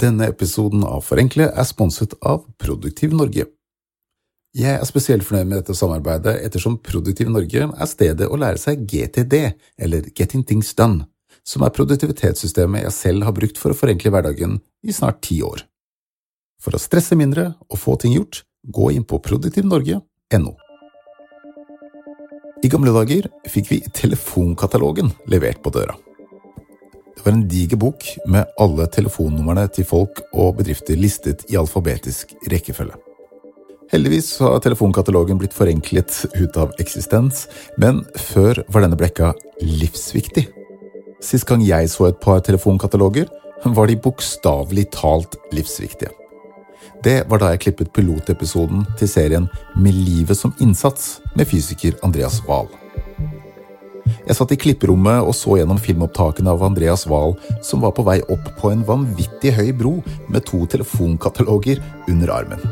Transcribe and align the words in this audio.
Denne 0.00 0.30
episoden 0.30 0.84
av 0.86 1.02
Forenkle 1.04 1.50
er 1.50 1.66
sponset 1.68 2.14
av 2.24 2.46
Produktiv 2.62 3.12
Norge. 3.12 3.44
Jeg 4.56 4.78
er 4.78 4.86
spesielt 4.88 5.26
fornøyd 5.26 5.50
med 5.50 5.60
dette 5.60 5.76
samarbeidet 5.76 6.38
ettersom 6.46 6.78
Produktiv 6.80 7.28
Norge 7.28 7.66
er 7.68 7.90
stedet 7.90 8.28
å 8.30 8.38
lære 8.40 8.58
seg 8.62 8.86
GTD, 8.88 9.36
eller 9.76 10.08
Getting 10.16 10.46
Things 10.46 10.72
Done, 10.78 11.04
som 11.44 11.66
er 11.66 11.74
produktivitetssystemet 11.76 12.86
jeg 12.86 12.96
selv 12.96 13.28
har 13.28 13.36
brukt 13.36 13.60
for 13.60 13.74
å 13.74 13.76
forenkle 13.76 14.14
hverdagen 14.14 14.56
i 14.80 14.96
snart 14.96 15.20
ti 15.28 15.42
år. 15.44 15.66
For 16.60 16.76
å 16.76 16.80
stresse 16.80 17.18
mindre 17.18 17.50
og 17.68 17.80
få 17.84 17.98
ting 18.00 18.16
gjort, 18.16 18.46
gå 18.64 18.90
inn 18.96 19.04
på 19.04 19.20
produktivnorge.no. 19.20 20.56
I 22.60 22.68
gamle 22.72 22.92
dager 22.96 23.28
fikk 23.48 23.70
vi 23.72 23.84
telefonkatalogen 23.96 25.12
levert 25.32 25.60
på 25.64 25.72
døra. 25.76 25.94
Det 27.20 27.26
var 27.26 27.34
en 27.36 27.48
diger 27.48 27.76
bok 27.76 28.06
med 28.32 28.48
alle 28.56 28.86
telefonnumrene 28.88 29.66
til 29.76 29.84
folk 29.84 30.22
og 30.32 30.54
bedrifter 30.56 30.96
listet 30.96 31.42
i 31.52 31.58
alfabetisk 31.60 32.32
rekkefølge. 32.48 32.96
Heldigvis 33.92 34.30
har 34.40 34.62
telefonkatalogen 34.64 35.36
blitt 35.36 35.52
forenklet 35.52 36.22
ut 36.38 36.56
av 36.56 36.72
eksistens, 36.80 37.44
men 37.76 38.00
før 38.16 38.62
var 38.72 38.86
denne 38.86 38.96
blekka 38.96 39.34
livsviktig. 39.60 40.46
Sist 41.20 41.44
gang 41.44 41.60
jeg 41.60 41.92
så 41.92 42.08
et 42.08 42.20
par 42.24 42.40
telefonkataloger, 42.40 43.28
var 43.68 43.92
de 43.92 44.00
bokstavelig 44.00 44.88
talt 44.96 45.36
livsviktige. 45.52 46.14
Det 47.04 47.26
var 47.28 47.44
da 47.44 47.52
jeg 47.52 47.66
klippet 47.66 47.92
pilotepisoden 47.92 48.86
til 48.96 49.08
serien 49.08 49.48
Med 49.76 49.92
livet 49.92 50.36
som 50.40 50.56
innsats 50.60 51.18
med 51.36 51.52
fysiker 51.52 52.00
Andreas 52.02 52.40
Wahl. 52.48 52.72
Jeg 54.26 54.36
satt 54.38 54.52
i 54.54 54.58
klipperommet 54.60 55.24
og 55.26 55.34
så 55.36 55.58
gjennom 55.58 55.80
filmopptakene 55.80 56.52
av 56.52 56.62
Andreas 56.66 57.06
Wahl, 57.10 57.36
som 57.64 57.82
var 57.84 57.94
på 57.96 58.04
vei 58.06 58.20
opp 58.32 58.52
på 58.60 58.72
en 58.72 58.84
vanvittig 58.86 59.54
høy 59.56 59.72
bro 59.76 59.96
med 60.28 60.46
to 60.48 60.62
telefonkataloger 60.70 61.82
under 62.10 62.32
armen. 62.40 62.70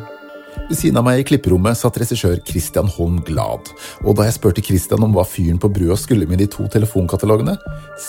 Ved 0.68 0.76
siden 0.76 0.98
av 1.00 1.06
meg 1.06 1.22
i 1.22 1.24
klipperommet 1.24 1.78
satt 1.80 1.96
regissør 1.96 2.36
Christian 2.44 2.90
Holm 2.92 3.22
Glad, 3.24 3.70
og 4.04 4.18
da 4.18 4.26
jeg 4.26 4.36
spurte 4.36 4.64
Christian 4.64 5.06
om 5.06 5.14
hva 5.16 5.24
fyren 5.24 5.60
på 5.60 5.70
brua 5.72 5.96
skulle 5.96 6.28
med 6.28 6.42
de 6.42 6.48
to 6.52 6.66
telefonkatalogene, 6.68 7.54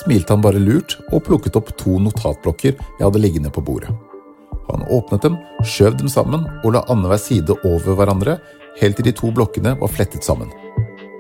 smilte 0.02 0.36
han 0.36 0.44
bare 0.44 0.60
lurt 0.60 0.98
og 1.14 1.24
plukket 1.30 1.56
opp 1.56 1.72
to 1.80 1.96
notatblokker 2.04 2.76
jeg 2.76 3.06
hadde 3.06 3.24
liggende 3.24 3.54
på 3.56 3.64
bordet. 3.64 3.96
Han 4.70 4.84
åpnet 4.92 5.24
dem, 5.24 5.38
skjøv 5.64 5.96
dem 6.02 6.12
sammen 6.12 6.44
og 6.60 6.76
la 6.76 6.84
annenhver 6.92 7.22
side 7.22 7.56
over 7.64 7.96
hverandre, 7.96 8.38
helt 8.84 9.00
til 9.00 9.08
de 9.08 9.16
to 9.16 9.32
blokkene 9.36 9.78
var 9.80 9.96
flettet 9.96 10.28
sammen. 10.28 10.52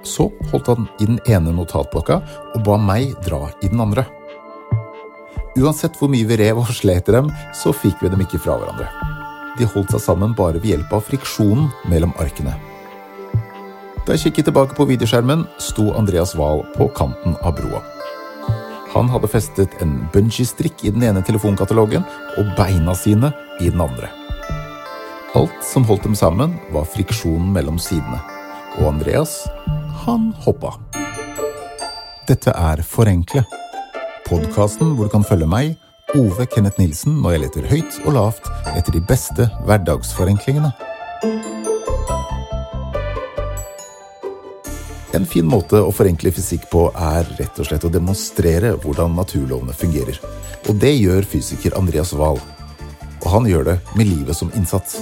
Så 0.04 0.30
holdt 0.52 0.70
han 0.72 0.88
i 1.00 1.08
den 1.10 1.20
ene 1.28 1.54
notatblokka 1.56 2.22
og 2.56 2.64
ba 2.66 2.78
meg 2.80 3.16
dra 3.26 3.48
i 3.64 3.70
den 3.72 3.82
andre. 3.84 4.06
Uansett 5.60 5.98
hvor 6.00 6.12
mye 6.12 6.28
vi 6.30 6.38
rev 6.40 6.62
og 6.62 6.72
slet 6.72 7.10
i 7.10 7.16
dem, 7.16 7.30
så 7.58 7.74
fikk 7.76 8.04
vi 8.04 8.12
dem 8.14 8.22
ikke 8.24 8.40
fra 8.42 8.56
hverandre. 8.60 8.88
De 9.60 9.68
holdt 9.68 9.92
seg 9.92 10.04
sammen 10.06 10.36
bare 10.38 10.62
ved 10.62 10.72
hjelp 10.72 10.94
av 10.96 11.04
friksjonen 11.10 11.68
mellom 11.92 12.14
arkene. 12.22 12.56
Da 14.06 14.16
jeg 14.16 14.30
kikket 14.30 14.48
tilbake 14.50 14.78
på 14.78 14.88
videoskjermen, 14.90 15.44
sto 15.62 15.90
Andreas 15.98 16.32
Wahl 16.40 16.64
på 16.78 16.88
kanten 16.96 17.36
av 17.44 17.58
broa. 17.60 17.84
Han 18.96 19.12
hadde 19.12 19.30
festet 19.30 19.76
en 19.84 20.00
bungee-strikk 20.14 20.88
i 20.88 20.94
den 20.96 21.04
ene 21.06 21.22
telefonkatalogen 21.26 22.08
og 22.40 22.56
beina 22.58 22.96
sine 22.98 23.30
i 23.60 23.70
den 23.70 23.84
andre. 23.84 24.10
Alt 25.38 25.62
som 25.62 25.86
holdt 25.86 26.08
dem 26.08 26.18
sammen, 26.18 26.56
var 26.74 26.88
friksjonen 26.90 27.52
mellom 27.54 27.78
sidene. 27.78 28.39
Og 28.78 28.86
Andreas 28.92 29.42
han 30.06 30.30
hoppa. 30.46 30.76
Dette 32.30 32.54
er 32.54 32.84
Forenkle, 32.86 33.42
podkasten 34.28 34.94
hvor 34.94 35.10
du 35.10 35.14
kan 35.14 35.26
følge 35.26 35.50
meg, 35.50 35.74
Ove 36.18 36.46
Kenneth 36.50 36.82
Nilsen, 36.82 37.20
når 37.22 37.36
jeg 37.36 37.42
leter 37.44 37.68
høyt 37.70 37.98
og 38.06 38.16
lavt 38.16 38.48
etter 38.76 38.94
de 38.94 39.02
beste 39.02 39.50
hverdagsforenklingene. 39.66 40.72
En 45.18 45.26
fin 45.26 45.46
måte 45.50 45.82
å 45.82 45.92
forenkle 45.94 46.32
fysikk 46.32 46.70
på 46.72 46.88
er 46.94 47.28
rett 47.42 47.58
og 47.60 47.68
slett 47.68 47.86
å 47.86 47.92
demonstrere 47.94 48.76
hvordan 48.80 49.18
naturlovene 49.18 49.74
fungerer. 49.76 50.22
Og 50.70 50.78
det 50.80 50.94
gjør 50.96 51.26
fysiker 51.28 51.78
Andreas 51.78 52.14
Wahl. 52.14 52.38
Og 53.20 53.32
han 53.34 53.50
gjør 53.50 53.72
det 53.72 53.80
med 53.98 54.08
livet 54.08 54.38
som 54.38 54.54
innsats. 54.56 55.00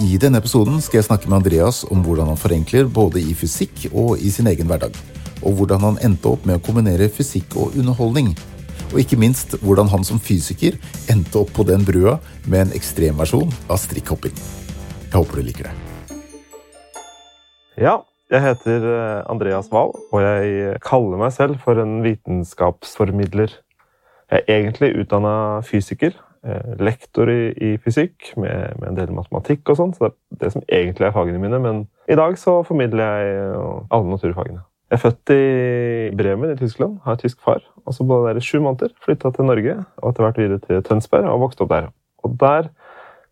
I 0.00 0.16
denne 0.16 0.38
episoden 0.40 0.78
skal 0.80 0.96
jeg 0.96 1.04
snakke 1.10 1.28
med 1.28 1.42
Andreas 1.42 1.82
om 1.92 2.00
hvordan 2.00 2.30
han 2.30 2.38
forenkler 2.40 2.86
både 2.88 3.20
i 3.20 3.34
fysikk 3.36 3.82
og 3.90 4.14
i 4.16 4.30
sin 4.32 4.46
egen 4.48 4.70
hverdag. 4.70 4.94
Og 5.44 5.58
hvordan 5.58 5.82
han 5.84 5.98
endte 6.06 6.30
opp 6.30 6.46
med 6.48 6.56
å 6.56 6.62
kombinere 6.64 7.10
fysikk 7.12 7.52
og 7.60 7.76
underholdning. 7.76 8.30
Og 8.94 9.02
ikke 9.02 9.18
minst 9.20 9.58
hvordan 9.60 9.90
han 9.92 10.06
som 10.08 10.16
fysiker 10.16 10.78
endte 11.12 11.42
opp 11.42 11.52
på 11.52 11.66
den 11.68 11.84
brua 11.84 12.14
med 12.46 12.62
en 12.62 12.72
ekstremversjon 12.78 13.52
av 13.68 13.82
strikkhopping. 13.82 14.32
Jeg 15.10 15.18
håper 15.18 15.36
du 15.36 15.44
liker 15.50 15.68
det. 15.68 15.74
Ja, 17.76 17.98
jeg 18.32 18.46
heter 18.46 18.88
eh, 18.94 19.20
Andreas 19.28 19.68
Wahl, 19.74 19.92
og 19.92 20.24
jeg 20.24 20.80
kaller 20.86 21.20
meg 21.20 21.36
selv 21.36 21.60
for 21.60 21.76
en 21.82 22.00
vitenskapsformidler. 22.06 23.52
Jeg 24.32 24.46
er 24.46 24.62
egentlig 24.62 24.94
utdanna 25.02 25.60
fysiker, 25.66 26.16
lektor 26.80 27.28
i, 27.28 27.52
i 27.52 27.70
fysikk 27.84 28.32
med, 28.36 28.76
med, 28.80 28.88
en 28.88 28.96
del 28.96 29.12
matematikk 29.12 29.68
og 29.68 29.76
sånn. 29.80 29.94
Så 29.96 30.08
det 30.08 30.38
er 30.38 30.44
det 30.44 30.52
som 30.54 30.64
egentlig 30.66 31.08
er 31.08 31.14
fagene 31.16 31.42
mine. 31.42 31.60
Men 31.60 31.82
i 32.08 32.16
dag 32.18 32.38
så 32.40 32.60
formidler 32.66 33.04
jeg 33.04 33.34
eh, 33.44 33.66
alle 33.92 34.14
naturfagene. 34.14 34.64
Jeg 34.90 34.98
er 34.98 35.02
født 35.04 35.30
i 35.30 35.42
Bremen 36.18 36.50
i 36.50 36.58
Tyskland, 36.58 36.96
har 37.04 37.18
tysk 37.20 37.38
far. 37.46 37.60
og 37.86 37.94
så 37.94 38.04
bodde 38.04 38.32
der 38.32 38.40
i 38.40 38.42
sju 38.42 38.58
måneder. 38.58 38.90
Flytta 39.04 39.30
til 39.30 39.46
Norge 39.46 39.76
og 40.02 40.08
etter 40.10 40.24
hvert 40.24 40.40
videre 40.40 40.62
til 40.64 40.82
Tønsberg 40.82 41.28
og 41.30 41.44
vokste 41.44 41.62
opp 41.62 41.70
der. 41.70 41.86
Og 42.24 42.34
der, 42.40 42.72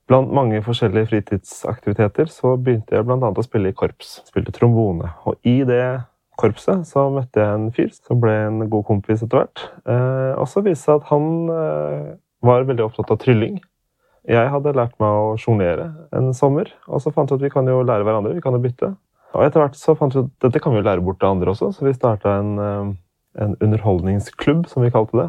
blant 0.07 0.31
mange 0.33 0.63
forskjellige 0.63 1.11
fritidsaktiviteter, 1.11 2.31
så 2.31 2.55
begynte 2.57 2.95
jeg 2.95 3.05
bl.a. 3.05 3.19
å 3.19 3.45
spille 3.45 3.73
i 3.73 3.77
korps. 3.77 4.21
Spilte 4.29 4.55
trombone. 4.55 5.11
Og 5.27 5.35
i 5.43 5.65
det 5.67 5.83
korpset 6.39 6.87
så 6.87 7.09
møtte 7.11 7.43
jeg 7.43 7.59
en 7.59 7.69
fyr 7.75 7.91
som 7.97 8.23
ble 8.23 8.37
en 8.47 8.63
god 8.71 8.87
kompis 8.87 9.27
etter 9.27 9.43
hvert. 9.43 9.67
Eh, 9.83 10.33
og 10.39 10.47
så 10.47 10.63
viste 10.63 10.79
det 10.79 10.85
seg 10.85 11.03
at 11.03 11.11
han 11.11 11.29
eh, 11.57 12.09
var 12.45 12.67
veldig 12.69 12.87
opptatt 12.87 13.11
av 13.15 13.21
trylling. 13.23 13.59
Jeg 14.29 14.51
hadde 14.53 14.75
lært 14.77 14.97
meg 15.01 15.09
å 15.09 15.37
sjonglere 15.41 15.89
en 16.17 16.33
sommer, 16.37 16.71
og 16.87 17.01
så 17.01 17.13
fant 17.15 17.31
vi 17.33 17.39
at 17.39 17.45
vi 17.47 17.53
kan 17.53 17.69
jo 17.69 17.81
lære 17.81 18.05
hverandre. 18.05 18.35
vi 18.37 18.45
kan 18.45 18.57
jo 18.57 18.61
bytte. 18.63 18.93
Og 19.37 19.45
etter 19.45 19.63
hvert 19.63 19.77
så 19.77 19.95
fant 19.97 20.15
vi 20.15 20.25
at 20.25 20.31
dette 20.45 20.61
kan 20.61 20.73
vi 20.73 20.81
jo 20.81 20.87
lære 20.87 21.05
bort 21.05 21.21
til 21.21 21.31
andre 21.31 21.53
også, 21.53 21.71
så 21.77 21.87
vi 21.87 21.95
starta 21.97 22.39
en, 22.41 22.59
eh, 22.59 22.93
en, 23.45 23.57
underholdningsklubb, 23.65 24.67
som 24.69 24.83
vi 24.83 24.93
kalte 24.93 25.17
det, 25.17 25.29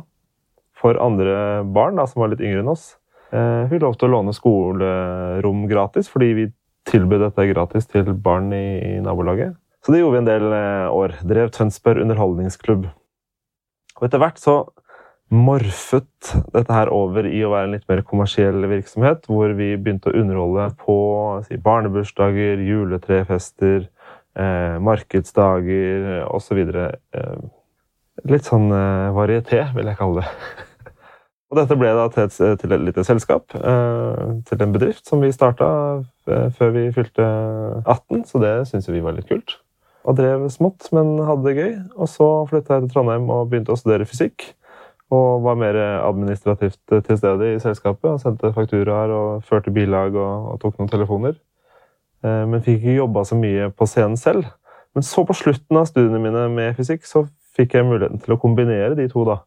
for 0.75 0.99
andre 0.99 1.63
barn 1.63 1.99
da, 1.99 2.05
som 2.07 2.23
var 2.23 2.31
litt 2.31 2.43
yngre 2.43 2.63
enn 2.63 2.71
oss. 2.71 2.97
Eh, 3.31 3.67
vi 3.71 3.79
lovte 3.79 4.07
å 4.07 4.11
låne 4.11 4.33
skolerom 4.33 5.67
gratis, 5.67 6.09
fordi 6.09 6.33
vi 6.33 6.51
tilbød 6.89 7.21
dette 7.27 7.49
gratis 7.51 7.87
til 7.87 8.13
barn 8.13 8.51
i, 8.55 8.97
i 8.97 9.01
nabolaget. 9.03 9.55
Så 9.85 9.93
det 9.93 10.01
gjorde 10.01 10.17
vi 10.17 10.23
en 10.23 10.31
del 10.31 10.53
eh, 10.55 10.87
år. 10.91 11.15
Drev 11.27 11.51
Tønsberg 11.55 12.03
underholdningsklubb. 12.03 12.89
Og 13.99 14.07
etter 14.07 14.21
hvert 14.21 14.39
så 14.39 14.61
morfet 15.29 16.31
dette 16.53 16.73
her 16.73 16.89
over 16.93 17.27
i 17.29 17.41
å 17.45 17.51
være 17.53 17.69
en 17.69 17.75
litt 17.77 17.87
mer 17.89 18.01
kommersiell 18.07 18.65
virksomhet, 18.69 19.27
hvor 19.29 19.53
vi 19.57 19.75
begynte 19.77 20.09
å 20.09 20.17
underholde 20.17 20.69
på 20.81 20.97
si, 21.45 21.59
barnebursdager, 21.61 22.61
juletrefester, 22.65 23.85
eh, 24.39 24.79
markedsdager 24.81 26.25
osv. 26.29 26.63
Eh, 26.65 27.37
litt 28.29 28.49
sånn 28.49 28.71
eh, 28.73 29.11
varieté, 29.15 29.63
vil 29.75 29.91
jeg 29.91 29.99
kalle 30.01 30.23
det. 30.25 30.33
og 31.51 31.61
dette 31.61 31.77
ble 31.79 31.93
da 31.97 32.09
til 32.13 32.25
et, 32.25 32.41
til 32.63 32.75
et 32.75 32.85
lite 32.89 33.05
selskap, 33.07 33.53
eh, 33.55 34.27
til 34.49 34.65
en 34.65 34.75
bedrift, 34.75 35.05
som 35.07 35.21
vi 35.21 35.33
starta 35.35 35.71
eh, 36.25 36.49
før 36.57 36.73
vi 36.75 36.89
fylte 36.95 37.25
18, 37.85 38.25
så 38.29 38.41
det 38.41 38.55
syns 38.71 38.89
vi 38.89 39.05
var 39.05 39.17
litt 39.17 39.29
kult. 39.29 39.59
Og 40.09 40.15
drev 40.17 40.47
smått, 40.49 40.87
men 40.95 41.19
hadde 41.21 41.45
det 41.45 41.59
gøy. 41.59 41.73
Og 41.99 42.09
så 42.09 42.27
flytta 42.49 42.77
jeg 42.77 42.87
til 42.87 42.93
Trondheim 42.95 43.27
og 43.29 43.49
begynte 43.51 43.75
å 43.75 43.77
studere 43.77 44.07
fysikk. 44.09 44.55
Og 45.09 45.41
var 45.41 45.57
mer 45.57 45.77
administrativt 46.05 46.79
til 46.85 47.17
stede 47.17 47.53
i 47.55 47.59
selskapet. 47.61 48.11
og 48.11 48.19
Sendte 48.21 48.53
fakturaer 48.53 49.09
og 49.09 49.43
førte 49.43 49.73
bilag 49.73 50.13
og, 50.13 50.51
og 50.53 50.59
tok 50.61 50.77
noen 50.77 50.91
telefoner. 50.91 51.39
Eh, 52.25 52.45
men 52.49 52.63
fikk 52.63 52.83
ikke 52.83 52.99
jobba 52.99 53.23
så 53.25 53.37
mye 53.39 53.69
på 53.73 53.87
scenen 53.89 54.19
selv. 54.19 54.45
Men 54.95 55.05
så 55.05 55.23
på 55.25 55.35
slutten 55.37 55.79
av 55.79 55.87
studiene 55.89 56.21
mine 56.21 56.47
med 56.53 56.77
fysikk 56.77 57.05
så 57.07 57.25
fikk 57.57 57.75
jeg 57.77 57.87
muligheten 57.87 58.21
til 58.23 58.35
å 58.35 58.41
kombinere 58.41 58.95
de 58.97 59.07
to. 59.11 59.25
da. 59.27 59.41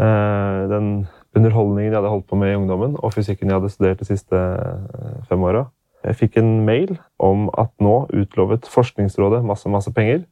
Eh, 0.00 0.62
den 0.72 0.88
underholdningen 1.36 1.92
jeg 1.92 1.98
hadde 2.00 2.12
holdt 2.12 2.28
på 2.28 2.38
med 2.40 2.52
i 2.52 2.58
ungdommen, 2.58 2.96
og 2.98 3.14
fysikken 3.14 3.48
jeg 3.48 3.60
hadde 3.60 3.72
studert 3.72 4.02
de 4.02 4.08
siste 4.08 4.36
eh, 4.36 5.20
fem 5.28 5.44
åra. 5.44 5.66
Jeg 6.02 6.18
fikk 6.18 6.40
en 6.40 6.64
mail 6.66 6.96
om 7.22 7.46
at 7.58 7.70
nå 7.82 8.08
utlovet 8.10 8.66
Forskningsrådet 8.66 9.44
masse, 9.46 9.70
masse 9.70 9.92
penger 9.94 10.24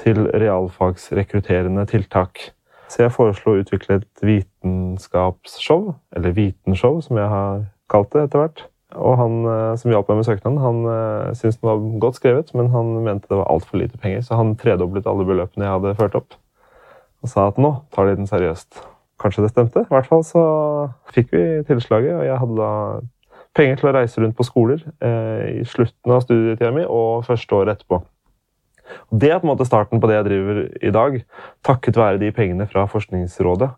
til 0.00 0.24
realfagsrekrutterende 0.32 1.84
tiltak. 1.90 2.54
Så 2.90 3.04
jeg 3.04 3.14
foreslo 3.14 3.54
å 3.54 3.62
utvikle 3.62 4.00
et 4.00 4.24
vitenskapsshow, 4.26 5.92
eller 6.16 6.34
vitenshow, 6.34 6.98
som 7.04 7.20
jeg 7.20 7.30
har 7.30 7.64
kalt 7.92 8.10
det 8.14 8.26
etter 8.26 8.42
hvert. 8.42 8.64
Og 8.98 9.14
han 9.20 9.36
eh, 9.46 9.74
som 9.78 9.92
hjalp 9.92 10.08
meg 10.10 10.18
med 10.18 10.26
søknaden, 10.26 10.58
han 10.58 10.80
uh, 10.88 11.30
syntes 11.38 11.60
den 11.60 11.68
var 11.68 11.84
godt 12.02 12.18
skrevet, 12.18 12.50
men 12.58 12.72
han 12.74 12.90
mente 13.04 13.30
det 13.30 13.38
var 13.38 13.50
altfor 13.52 13.78
lite 13.78 14.00
penger, 14.02 14.24
så 14.26 14.40
han 14.40 14.56
tredoblet 14.58 15.06
alle 15.06 15.26
beløpene 15.28 15.68
jeg 15.68 15.76
hadde 15.76 15.94
ført 16.00 16.16
opp. 16.18 16.34
Og 17.22 17.30
sa 17.30 17.46
at 17.52 17.60
nå 17.60 17.76
tar 17.94 18.08
de 18.08 18.18
den 18.18 18.30
seriøst. 18.30 18.82
kanskje 19.20 19.42
det 19.44 19.50
stemte. 19.52 19.84
I 19.84 19.92
hvert 19.92 20.08
fall 20.08 20.22
så 20.24 20.42
fikk 21.12 21.34
vi 21.34 21.42
tilslaget, 21.68 22.14
og 22.16 22.24
jeg 22.24 22.38
hadde 22.40 22.56
da 22.56 22.70
penger 23.54 23.76
til 23.76 23.90
å 23.90 23.92
reise 23.94 24.22
rundt 24.22 24.38
på 24.38 24.46
skoler 24.46 24.80
eh, 25.04 25.60
i 25.60 25.64
slutten 25.68 26.14
av 26.14 26.22
studietida 26.24 26.70
mi 26.74 26.86
og 26.86 27.26
første 27.26 27.54
året 27.54 27.76
etterpå. 27.76 28.00
Og 29.10 29.20
det 29.22 29.30
er 29.30 29.38
på 29.38 29.48
en 29.48 29.52
måte 29.52 29.68
starten 29.68 30.00
på 30.00 30.10
det 30.10 30.18
jeg 30.18 30.28
driver 30.28 30.62
i 30.82 30.94
dag, 30.94 31.20
takket 31.66 32.00
være 32.00 32.22
de 32.22 32.32
pengene 32.36 32.66
fra 32.70 32.86
Forskningsrådet. 32.90 33.70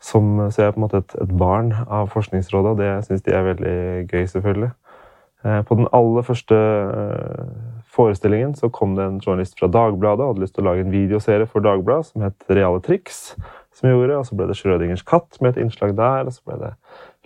Som, 0.00 0.36
så 0.50 0.62
jeg 0.62 0.68
er 0.68 0.74
på 0.76 0.78
en 0.78 0.86
måte 0.86 1.00
et, 1.02 1.14
et 1.22 1.32
barn 1.38 1.72
av 1.86 2.12
Forskningsrådet, 2.12 2.74
og 2.74 2.78
det 2.78 2.92
syns 3.06 3.24
de 3.26 3.34
er 3.34 3.48
veldig 3.48 3.78
gøy, 4.06 4.26
selvfølgelig. 4.30 4.70
Eh, 5.44 5.62
på 5.62 5.74
den 5.78 5.86
aller 5.94 6.22
første 6.26 6.54
eh, 6.54 7.50
forestillingen 7.94 8.56
så 8.58 8.68
kom 8.74 8.96
det 8.96 9.04
en 9.06 9.20
journalist 9.22 9.58
fra 9.58 9.68
Dagbladet 9.70 10.24
og 10.24 10.32
hadde 10.32 10.42
lyst 10.42 10.56
til 10.56 10.64
å 10.64 10.70
lage 10.70 10.82
en 10.82 10.94
videoserie 10.94 11.46
for 11.46 11.62
Dagbladet 11.62 12.10
som 12.10 12.24
het 12.26 12.50
Reale 12.50 12.82
triks. 12.82 13.36
som 13.72 13.86
jeg 13.88 13.94
gjorde, 13.94 14.18
og 14.18 14.26
Så 14.26 14.34
ble 14.34 14.46
det 14.48 14.56
Schrødingers 14.58 15.04
katt 15.06 15.38
med 15.40 15.56
et 15.56 15.62
innslag 15.62 15.96
der. 15.96 16.26
og 16.26 16.32
Så 16.32 16.42
ble 16.44 16.56
det 16.58 16.72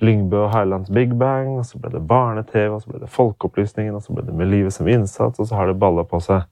Lyngbø 0.04 0.36
og 0.44 0.50
Heilands 0.52 0.90
Big 0.90 1.18
Bang, 1.18 1.58
og 1.58 1.64
så 1.64 1.78
ble 1.80 1.90
det 1.90 2.06
barne-TV, 2.06 2.74
og 2.74 2.82
så 2.82 2.90
ble 2.90 3.00
det 3.00 3.08
Folkeopplysningen, 3.08 3.94
og 3.94 4.02
så 4.02 4.12
ble 4.12 4.26
det 4.26 4.34
Med 4.34 4.50
livet 4.50 4.72
som 4.72 4.88
innsats, 4.88 5.38
og 5.38 5.46
så 5.46 5.54
har 5.54 5.66
det 5.66 5.78
balla 5.78 6.04
på 6.04 6.20
seg 6.20 6.42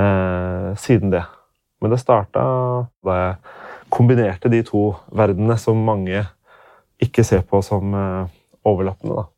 eh, 0.00 0.70
siden 0.80 1.12
det. 1.12 1.24
Men 1.80 1.94
det 1.94 2.00
starta 2.02 2.44
da 3.06 3.16
jeg 3.18 3.36
kombinerte 3.92 4.50
de 4.52 4.62
to 4.66 4.90
verdenene 5.16 5.56
som 5.58 5.80
mange 5.84 6.24
ikke 7.00 7.24
ser 7.26 7.44
på 7.48 7.62
som 7.64 7.94
eh, 7.96 8.32
overlappende. 8.68 9.22
da. 9.22 9.28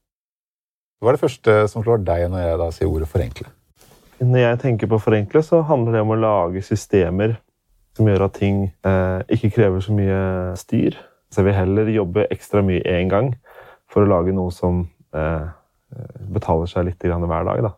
Hva 1.03 1.11
er 1.11 1.19
det 1.19 1.25
første 1.25 1.56
som 1.70 1.85
slår 1.85 2.03
deg 2.06 2.29
når 2.31 2.44
jeg 2.44 2.59
da 2.61 2.69
sier 2.75 2.91
ordet 2.91 3.11
forenkle? 3.11 3.49
Når 4.23 4.38
jeg 4.38 4.59
tenker 4.62 4.91
på 4.91 5.00
forenkle, 5.03 5.43
så 5.43 5.64
handler 5.67 5.97
det 5.97 6.03
om 6.05 6.12
å 6.14 6.20
lage 6.20 6.62
systemer 6.62 7.37
som 7.97 8.06
gjør 8.08 8.29
at 8.29 8.37
ting 8.38 8.69
eh, 8.87 9.25
ikke 9.35 9.50
krever 9.56 9.82
så 9.82 9.94
mye 9.97 10.20
styr. 10.58 10.97
Så 11.32 11.41
jeg 11.41 11.49
vil 11.49 11.58
heller 11.58 11.91
jobbe 11.91 12.29
ekstra 12.32 12.62
mye 12.65 12.85
én 12.87 13.11
gang 13.11 13.32
for 13.91 14.05
å 14.05 14.11
lage 14.11 14.35
noe 14.37 14.53
som 14.55 14.85
eh, 15.17 15.49
betaler 16.32 16.70
seg 16.70 16.87
litt 16.88 17.03
hver 17.05 17.49
dag. 17.49 17.67
Da. 17.67 17.73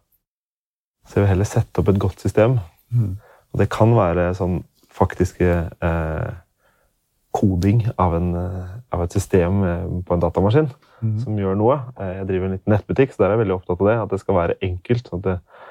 Så 1.09 1.19
jeg 1.19 1.25
vil 1.25 1.33
heller 1.33 1.49
sette 1.49 1.81
opp 1.81 1.91
et 1.91 2.01
godt 2.03 2.23
system. 2.23 2.59
Mm. 2.95 3.13
Og 3.55 3.61
det 3.61 3.69
kan 3.73 3.93
være 3.95 4.33
sånn 4.39 4.63
faktiske 4.95 5.51
eh, 5.85 6.33
koding 7.35 7.83
av, 7.99 8.15
en, 8.15 8.35
eh, 8.39 8.75
av, 8.95 9.05
et 9.05 9.15
system 9.15 9.63
eh, 9.67 9.87
på 10.07 10.15
en 10.15 10.23
datamaskin 10.23 10.69
mm. 11.03 11.17
som 11.25 11.39
gjør 11.39 11.59
noe. 11.59 11.81
Eh, 11.99 12.13
jeg 12.21 12.29
driver 12.31 12.49
en 12.49 12.55
liten 12.57 12.75
nettbutikk, 12.75 13.15
så 13.15 13.25
der 13.25 13.33
er 13.33 13.37
jeg 13.37 13.45
veldig 13.45 13.57
opptatt 13.59 13.83
av 13.83 13.91
det. 13.91 13.97
At 14.05 14.15
det 14.15 14.21
skal 14.23 14.39
være 14.39 14.59
enkelt. 14.63 15.11
sånn 15.11 15.23
at 15.23 15.27
det, 15.27 15.65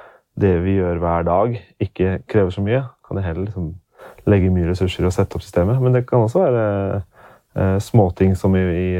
det 0.43 0.53
vi 0.65 0.75
gjør 0.79 0.99
hver 1.03 1.29
dag, 1.29 1.55
ikke 1.87 2.17
krever 2.31 2.55
så 2.55 2.65
mye. 2.65 2.83
Kan 3.07 3.19
jeg 3.19 3.29
heller 3.29 3.47
liksom 3.47 3.71
legge 4.27 4.51
mye 4.51 4.69
ressurser 4.71 5.05
i 5.05 5.09
å 5.09 5.15
sette 5.15 5.39
opp 5.39 5.45
systemet. 5.45 5.79
Men 5.83 5.95
det 5.95 6.03
kan 6.09 6.25
også 6.25 6.43
være 6.43 6.67
eh, 6.99 7.79
småting 7.83 8.35
som 8.39 8.55
i, 8.59 8.63
i 8.63 8.91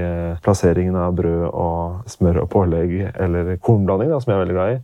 plasseringen 0.45 0.95
av 0.99 1.15
brød 1.19 1.49
og 1.49 2.15
smør 2.15 2.45
og 2.45 2.51
pålegg, 2.55 2.95
eller 3.11 3.55
kornblanding, 3.63 4.11
da, 4.13 4.23
som 4.23 4.31
jeg 4.31 4.39
er 4.39 4.45
veldig 4.45 4.59
glad 4.59 4.75
i 4.77 4.81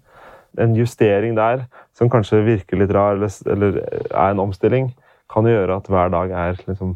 en 0.57 0.74
justering 0.78 1.36
der 1.38 1.66
som 1.98 2.10
kanskje 2.10 2.42
virker 2.46 2.80
litt 2.80 2.94
rar, 2.96 3.18
eller, 3.18 3.31
eller 3.46 3.78
er 4.10 4.31
en 4.31 4.42
omstilling, 4.46 4.92
kan 5.30 5.46
gjøre 5.46 5.78
at 5.78 5.88
hver 5.92 6.10
dag 6.13 6.34
er 6.34 6.57
liksom 6.66 6.96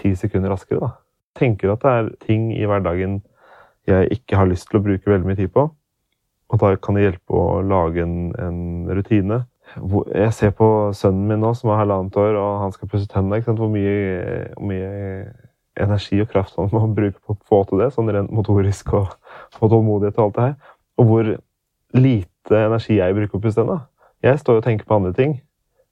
ti 0.00 0.14
sekunder 0.18 0.50
raskere. 0.50 0.80
da. 0.80 0.90
Tenker 1.38 1.72
at 1.72 1.82
det 1.82 1.94
er 1.94 2.10
ting 2.26 2.50
i 2.54 2.66
hverdagen 2.66 3.22
jeg 3.86 4.08
ikke 4.16 4.38
har 4.38 4.48
lyst 4.48 4.70
til 4.70 4.80
å 4.80 4.84
bruke 4.84 5.10
veldig 5.10 5.28
mye 5.28 5.38
tid 5.38 5.52
på. 5.54 5.68
Og 6.52 6.60
da 6.60 6.74
kan 6.80 6.96
det 6.96 7.04
hjelpe 7.06 7.36
å 7.36 7.60
lage 7.64 8.02
en, 8.04 8.32
en 8.40 8.60
rutine. 8.96 9.44
Jeg 10.14 10.32
ser 10.36 10.52
på 10.56 10.68
sønnen 10.96 11.28
min 11.28 11.42
nå, 11.42 11.52
som 11.56 11.72
er 11.72 11.80
halvannet 11.82 12.16
år, 12.20 12.36
og 12.38 12.60
han 12.62 12.74
skal 12.74 12.90
pusse 12.90 13.08
tennene. 13.10 13.42
Hvor 13.44 13.70
mye, 13.72 13.94
hvor 14.54 14.68
mye 14.70 14.90
energi 15.80 16.20
og 16.22 16.30
kraft 16.30 16.56
han 16.58 16.70
må 16.72 16.84
bruke 16.94 17.18
på 17.18 17.34
å 17.34 17.40
få 17.48 17.62
til 17.68 17.82
det, 17.82 17.90
sånn 17.94 18.12
rent 18.14 18.32
motorisk 18.34 18.92
og, 18.94 19.16
og 19.60 19.66
tålmodighet 19.66 20.20
og 20.20 20.24
alt 20.26 20.36
det 20.36 20.46
her. 20.46 20.54
Og 21.00 21.10
hvor 21.10 21.32
lite 21.98 22.30
energi 22.52 22.98
jeg 22.98 23.16
bruker 23.16 23.32
på 23.32 23.40
å 23.40 23.44
pusse. 23.46 23.80
Jeg 24.24 24.40
står 24.40 24.60
og 24.60 24.64
tenker 24.66 24.88
på 24.88 24.98
andre 24.98 25.12
ting. 25.16 25.36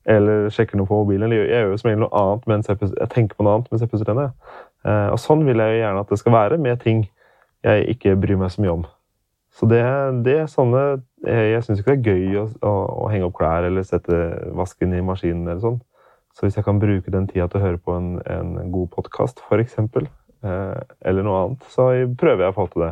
Eller 0.09 0.49
sjekker 0.51 0.79
noe 0.79 0.89
på 0.91 0.99
mobilen. 1.03 1.29
Eller 1.29 1.47
jeg 1.47 1.63
gjør 1.63 1.71
jo 1.73 1.81
som 1.81 1.91
regel 1.91 2.03
noe 2.05 2.23
annet 2.23 2.49
mens 2.51 2.71
jeg, 2.71 2.81
jeg 2.91 3.11
tenker 3.13 3.39
på 3.39 3.47
noe 3.47 3.59
annet 3.59 3.71
mens 3.71 3.85
jeg 3.85 3.93
pusser 3.93 4.09
tennene. 4.09 4.33
Eh, 4.83 5.09
og 5.15 5.21
sånn 5.23 5.45
vil 5.47 5.63
jeg 5.63 5.77
jo 5.77 5.85
gjerne 5.85 6.03
at 6.03 6.11
det 6.11 6.19
skal 6.19 6.35
være 6.35 6.59
med 6.63 6.83
ting 6.83 7.05
jeg 7.63 7.87
ikke 7.95 8.17
bryr 8.19 8.41
meg 8.41 8.51
så 8.51 8.65
mye 8.65 8.75
om. 8.81 8.85
Så 9.53 9.69
det, 9.69 9.83
det 10.25 10.37
er 10.41 10.47
sånne 10.49 10.81
Jeg, 11.23 11.51
jeg 11.53 11.65
syns 11.67 11.81
ikke 11.83 11.93
det 11.93 11.99
er 11.99 12.15
gøy 12.17 12.39
å, 12.41 12.47
å, 12.67 12.73
å, 13.05 13.09
henge 13.13 13.29
opp 13.29 13.37
klær 13.39 13.67
eller 13.69 13.85
sette 13.87 14.17
vasken 14.59 14.95
i 14.97 15.03
maskinen 15.07 15.45
eller 15.47 15.61
sånn. 15.63 15.77
Så 16.35 16.47
hvis 16.47 16.57
jeg 16.59 16.67
kan 16.67 16.81
bruke 16.83 17.13
den 17.13 17.29
tida 17.31 17.47
til 17.53 17.61
å 17.61 17.67
høre 17.67 17.79
på 17.79 17.95
en, 17.95 18.17
en 18.27 18.73
god 18.73 18.89
podkast, 18.97 19.45
f.eks., 19.47 19.77
eh, 19.79 20.81
eller 21.07 21.27
noe 21.27 21.45
annet, 21.45 21.69
så 21.71 21.93
prøver 22.19 22.47
jeg 22.47 22.55
å 22.55 22.57
få 22.57 22.67
til 22.73 22.87
det. 22.89 22.91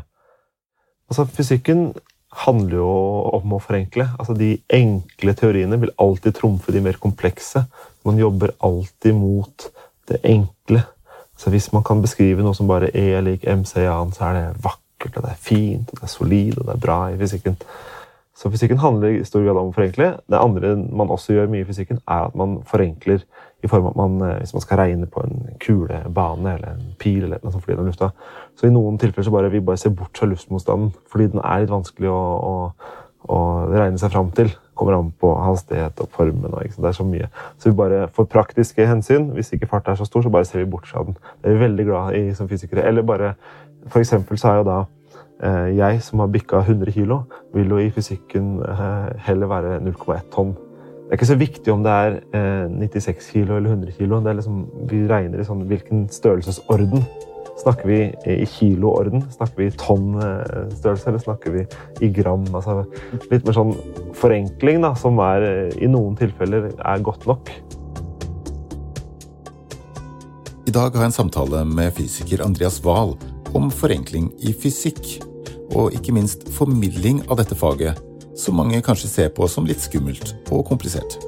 Altså, 1.11 1.27
fysikken 1.41 1.89
handler 2.31 2.77
jo 2.79 2.91
om 3.39 3.57
å 3.57 3.61
forenkle. 3.63 4.07
Altså 4.19 4.37
De 4.39 4.55
enkle 4.73 5.35
teoriene 5.39 5.79
vil 5.83 5.95
alltid 5.99 6.37
trumfe 6.39 6.73
de 6.73 6.83
mer 6.85 6.99
komplekse. 7.03 7.65
Man 8.07 8.21
jobber 8.21 8.55
alltid 8.59 9.15
mot 9.19 9.71
det 10.11 10.21
enkle. 10.25 10.85
Så 11.37 11.51
Hvis 11.51 11.73
man 11.73 11.83
kan 11.83 12.03
beskrive 12.03 12.45
noe 12.45 12.55
som 12.55 12.69
bare 12.69 12.91
E 12.95 13.11
er 13.17 13.25
lik 13.25 13.47
MC 13.49 13.87
annen, 13.87 14.13
så 14.13 14.29
er 14.29 14.35
det 14.37 14.63
vakkert, 14.63 15.17
og 15.17 15.23
det 15.25 15.31
er 15.31 15.41
fint, 15.41 15.89
og 15.89 16.01
det 16.01 16.05
er 16.05 16.13
solid 16.13 16.59
og 16.59 16.67
det 16.67 16.75
er 16.75 16.83
bra 16.85 16.99
i 17.09 17.17
fysikken. 17.19 17.57
Så 18.37 18.51
fysikken 18.53 18.81
handler 18.81 19.09
i 19.09 19.25
stor 19.25 19.43
grad 19.45 19.57
om 19.57 19.71
å 19.71 19.77
forenkle. 19.77 20.15
Det 20.29 20.39
andre 20.41 20.75
man 20.77 21.13
også 21.13 21.35
gjør 21.35 21.51
mye 21.53 21.65
i 21.65 21.69
fysikken, 21.69 22.01
er 22.09 22.29
at 22.29 22.37
man 22.37 22.61
forenkler 22.69 23.25
i 23.63 23.69
form 23.69 23.87
av 23.87 23.91
at 23.91 23.97
man, 23.97 24.23
eh, 24.29 24.39
hvis 24.39 24.55
man 24.55 24.65
skal 24.65 24.81
regne 24.81 25.07
på 25.07 25.23
en 25.25 25.43
kulebane 25.61 26.55
eller 26.55 26.73
en 26.73 26.95
pil 26.99 27.25
eller 27.25 27.43
noe 27.43 27.53
sånt 27.53 27.65
flyr 27.65 27.81
lufta. 27.85 28.11
Så 28.57 28.67
i 28.67 28.73
noen 28.73 28.99
tilfeller 28.99 29.27
så 29.27 29.35
bare 29.35 29.53
vi 29.53 29.61
bare 29.61 29.81
ser 29.81 29.95
bort 29.97 30.17
fra 30.17 30.29
luftmotstanden 30.29 30.95
fordi 31.11 31.31
den 31.35 31.43
er 31.45 31.63
litt 31.63 31.73
vanskelig 31.73 32.11
å, 32.13 32.21
å, 32.51 32.55
å 33.29 33.41
regne 33.69 34.01
seg 34.01 34.13
fram 34.15 34.31
til. 34.37 34.53
Kommer 34.75 34.97
an 34.97 35.11
på 35.21 35.33
hastighet 35.37 36.01
og 36.01 36.09
formen. 36.15 36.55
Og, 36.55 36.63
det 36.65 36.89
er 36.89 36.97
så 36.97 37.05
mye. 37.05 37.29
Så 37.59 37.69
vi 37.71 37.77
bare 37.77 38.07
for 38.17 38.31
praktiske 38.31 38.87
hensyn, 38.89 39.29
hvis 39.37 39.53
ikke 39.53 39.69
farten 39.69 39.93
er 39.93 40.01
så 40.01 40.09
stor, 40.09 40.25
så 40.25 40.33
bare 40.33 40.49
ser 40.49 40.65
vi 40.65 40.71
bort 40.73 40.89
fra 40.89 41.05
den. 41.05 41.19
Det 41.43 41.51
er 41.51 41.59
vi 41.59 41.67
veldig 41.67 41.87
glad 41.91 42.17
i 42.17 42.23
som 42.35 42.49
fysikere. 42.49 42.87
Eller 42.89 43.05
bare 43.05 43.35
For 43.89 44.01
eksempel 44.01 44.37
så 44.37 44.49
er 44.51 44.57
jo 44.59 44.65
da 44.69 44.79
eh, 45.43 45.77
jeg 45.77 46.03
som 46.05 46.21
har 46.21 46.29
bikka 46.29 46.59
100 46.61 46.93
kg, 46.93 47.23
vil 47.55 47.71
jo 47.73 47.79
i 47.81 47.91
fysikken 47.91 48.59
eh, 48.61 49.07
heller 49.25 49.49
være 49.49 49.79
0,1 49.81 50.27
tonn. 50.35 50.53
Det 51.11 51.17
er 51.17 51.19
ikke 51.19 51.27
så 51.27 51.35
viktig 51.41 51.73
om 51.73 51.81
det 51.83 51.91
er 51.91 52.17
eh, 52.39 52.69
96 52.71 53.33
kilo 53.33 53.57
eller 53.57 53.73
100 53.73 53.97
kilo. 53.97 54.21
Liksom, 54.23 54.59
vi 54.87 55.01
regner 55.11 55.41
i 55.43 55.47
sånn 55.49 55.65
hvilken 55.67 56.05
størrelsesorden. 56.15 57.03
Snakker 57.59 57.89
vi 57.91 57.97
i 58.31 58.45
kiloorden? 58.47 59.25
Snakker 59.35 59.59
vi 59.59 59.67
i 59.67 59.73
tonnstørrelse, 59.75 61.09
eller 61.11 61.19
snakker 61.19 61.57
vi 61.57 61.65
i 62.07 62.13
gram? 62.15 62.45
Altså, 62.55 62.85
litt 63.27 63.43
mer 63.43 63.57
sånn 63.57 63.73
forenkling, 64.21 64.79
da, 64.87 64.93
som 64.95 65.19
er, 65.25 65.49
i 65.83 65.89
noen 65.91 66.15
tilfeller 66.21 66.69
er 66.79 67.03
godt 67.03 67.27
nok. 67.27 67.51
I 70.63 70.77
dag 70.77 70.95
har 70.95 71.09
jeg 71.09 71.11
en 71.11 71.17
samtale 71.17 71.65
med 71.67 71.91
fysiker 71.99 72.45
Andreas 72.47 72.79
Wahl 72.87 73.17
om 73.59 73.67
forenkling 73.75 74.31
i 74.47 74.55
fysikk, 74.55 75.19
og 75.75 75.91
ikke 75.99 76.15
minst 76.15 76.47
formidling 76.55 77.19
av 77.27 77.43
dette 77.43 77.59
faget 77.59 77.99
som 78.41 78.57
mange 78.57 78.81
kanskje 78.85 79.11
ser 79.11 79.35
på 79.37 79.49
som 79.51 79.67
litt 79.69 79.83
skummelt 79.83 80.33
og 80.51 80.65
komplisert. 80.69 81.19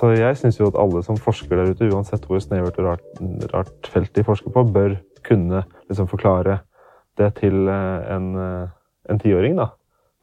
Så 0.00 0.14
jeg 0.16 0.36
syns 0.40 0.56
jo 0.56 0.70
at 0.70 0.78
alle 0.80 1.02
som 1.04 1.18
forsker 1.20 1.58
der 1.58 1.74
ute, 1.74 1.90
uansett 1.92 2.24
hvor 2.24 2.40
snevert 2.40 2.78
og 2.80 2.86
rart, 2.88 3.08
rart 3.52 3.90
felt 3.92 4.14
de 4.16 4.24
forsker 4.24 4.52
på, 4.54 4.64
bør 4.72 4.96
kunne 5.26 5.60
liksom 5.90 6.08
forklare 6.08 6.62
det 7.20 7.34
til 7.42 7.68
eh, 7.68 8.14
en, 8.14 8.30
eh, 8.40 8.72
en 9.12 9.20
tiåring 9.20 9.58
da, 9.58 9.70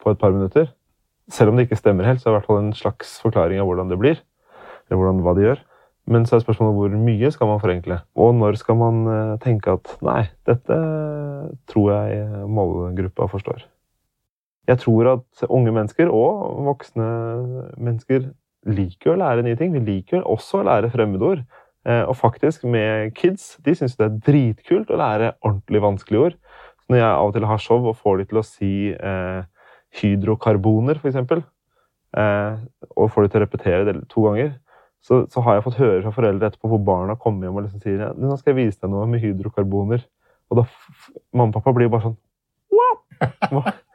på 0.02 0.12
et 0.12 0.20
par 0.20 0.34
minutter. 0.34 0.72
Selv 1.30 1.52
om 1.52 1.60
det 1.60 1.68
ikke 1.68 1.78
stemmer 1.78 2.10
helt, 2.10 2.24
så 2.24 2.30
er 2.30 2.32
det 2.32 2.36
i 2.36 2.40
hvert 2.40 2.50
fall 2.50 2.62
en 2.64 2.74
slags 2.74 3.20
forklaring 3.22 3.62
av 3.62 3.70
hvordan 3.70 3.94
det 3.94 4.02
blir. 4.02 4.22
Eller 4.88 5.02
hvordan, 5.02 5.22
hva 5.22 5.38
de 5.38 5.46
gjør. 5.46 5.64
Men 6.10 6.26
så 6.26 6.38
er 6.38 6.46
spørsmålet 6.46 6.78
hvor 6.80 7.00
mye 7.04 7.32
skal 7.36 7.52
man 7.52 7.62
forenkle? 7.62 8.02
Og 8.18 8.34
når 8.40 8.58
skal 8.58 8.82
man 8.82 9.02
eh, 9.14 9.34
tenke 9.46 9.78
at 9.78 9.98
nei, 10.02 10.24
dette 10.50 10.82
tror 11.70 11.94
jeg 11.94 12.46
målgruppa 12.50 13.30
forstår. 13.30 13.68
Jeg 14.68 14.82
tror 14.84 15.14
at 15.14 15.48
unge 15.48 15.72
mennesker 15.72 16.12
og 16.12 16.64
voksne 16.68 17.08
mennesker 17.80 18.28
liker 18.68 19.14
å 19.14 19.20
lære 19.22 19.46
nye 19.46 19.58
ting. 19.60 19.72
Vi 19.76 19.84
liker 19.86 20.26
også 20.28 20.62
å 20.62 20.68
lære 20.68 20.92
fremmedord. 20.92 21.46
Eh, 21.88 22.04
og 22.04 22.18
faktisk, 22.20 22.66
med 22.68 23.14
kids, 23.16 23.56
de 23.64 23.76
syns 23.78 23.96
det 23.96 24.10
er 24.10 24.18
dritkult 24.26 24.92
å 24.92 25.00
lære 25.00 25.36
ordentlig 25.40 25.84
vanskelige 25.86 26.24
ord. 26.30 26.36
Så 26.84 26.92
når 26.92 27.00
jeg 27.00 27.08
av 27.14 27.30
og 27.30 27.38
til 27.38 27.48
har 27.48 27.64
show 27.64 27.88
og 27.88 27.96
får 28.02 28.20
de 28.20 28.28
til 28.28 28.42
å 28.42 28.46
si 28.48 28.74
eh, 28.92 29.72
hydrokarboner, 30.02 31.00
f.eks., 31.00 31.48
eh, 32.20 32.60
og 32.92 33.12
får 33.14 33.24
de 33.24 33.32
til 33.32 33.40
å 33.40 33.46
repetere 33.46 33.88
det 33.88 33.98
to 34.12 34.28
ganger, 34.28 34.54
så, 35.00 35.24
så, 35.32 35.40
har 35.46 35.56
jeg 35.56 35.68
fått 35.70 35.80
høre 35.80 36.04
fra 36.04 36.16
foreldre 36.16 36.50
etterpå 36.50 36.74
hvor 36.74 36.84
barna 36.84 37.16
kommer 37.22 37.48
hjem 37.48 37.60
og 37.62 37.68
liksom 37.68 37.84
sier 37.84 38.16
nå 38.18 38.36
skal 38.40 38.52
jeg 38.52 38.66
vise 38.66 38.82
deg 38.82 38.92
noe 38.92 39.08
med 39.08 39.24
hydrokarboner. 39.24 40.04
Og 40.52 40.60
da 40.60 40.66
mamma 41.32 41.54
og 41.54 41.60
pappa 41.62 41.76
blir 41.78 41.92
bare 41.92 42.10
sånn 42.10 42.18
What? 42.74 43.78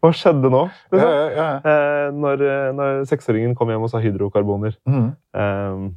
Hva 0.00 0.10
skjedde 0.16 0.48
nå? 0.52 0.62
Liksom? 0.92 1.00
Ja, 1.00 1.08
ja, 1.12 1.32
ja. 1.36 1.48
Eh, 1.60 2.12
når, 2.16 2.44
eh, 2.46 2.68
når 2.76 3.02
seksåringen 3.10 3.54
kom 3.58 3.68
hjem 3.68 3.82
og 3.84 3.90
sa 3.92 4.00
hydrokarboner. 4.00 4.78
Mm. 4.88 5.10
Eh, 5.34 5.90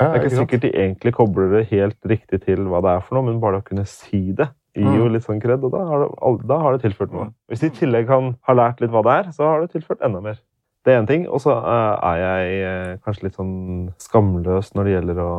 det 0.00 0.06
er 0.06 0.20
ikke 0.22 0.36
sikkert 0.38 0.62
de 0.64 0.70
egentlig 0.72 1.12
kobler 1.16 1.50
det 1.56 1.64
helt 1.72 1.98
riktig 2.08 2.40
til 2.46 2.62
hva 2.70 2.80
det 2.84 2.92
er 2.94 3.02
for 3.04 3.18
noe, 3.18 3.26
men 3.26 3.40
bare 3.42 3.58
å 3.60 3.64
kunne 3.66 3.84
si 3.90 4.30
det 4.32 4.46
gir 4.76 4.86
jo 4.86 5.08
Mm. 5.08 5.12
litt 5.12 5.24
sånn 5.26 5.40
kred, 5.42 5.64
og 5.66 5.72
da 5.74 5.80
har, 5.84 6.06
det, 6.06 6.46
da 6.46 6.58
har 6.62 6.76
det 6.76 6.84
tilført 6.86 7.12
noe. 7.12 7.32
Hvis 7.50 7.60
de 7.60 7.66
i 7.66 7.74
tillegg 7.74 8.06
kan 8.06 8.36
ha 8.46 8.54
lært 8.54 8.80
litt 8.80 8.90
hva 8.94 9.02
det 9.02 9.16
er, 9.26 9.32
så 9.34 9.42
har 9.50 9.60
det 9.60 9.72
tilført 9.74 10.00
enda 10.06 10.20
mer. 10.22 10.38
Det 10.86 10.94
er 10.94 11.02
én 11.02 11.08
ting. 11.10 11.26
Og 11.28 11.42
så 11.42 11.52
eh, 11.52 11.96
er 12.06 12.20
jeg 12.22 13.00
kanskje 13.04 13.24
litt 13.26 13.34
sånn 13.36 13.90
skamløs 13.98 14.70
når 14.74 14.84
det 14.84 14.94
gjelder 14.94 15.18
å 15.20 15.32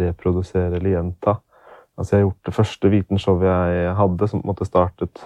reprodusere 0.00 0.80
eller 0.80 0.90
gjenta. 0.96 1.36
Altså, 1.98 2.16
jeg 2.16 2.22
har 2.24 2.30
gjort 2.30 2.48
det 2.48 2.54
første 2.56 2.90
vitenshowet 2.90 3.46
jeg 3.46 3.94
hadde, 4.00 4.28
som 4.30 4.40
på 4.40 4.46
en 4.48 4.50
måte 4.54 4.66
startet 4.66 5.22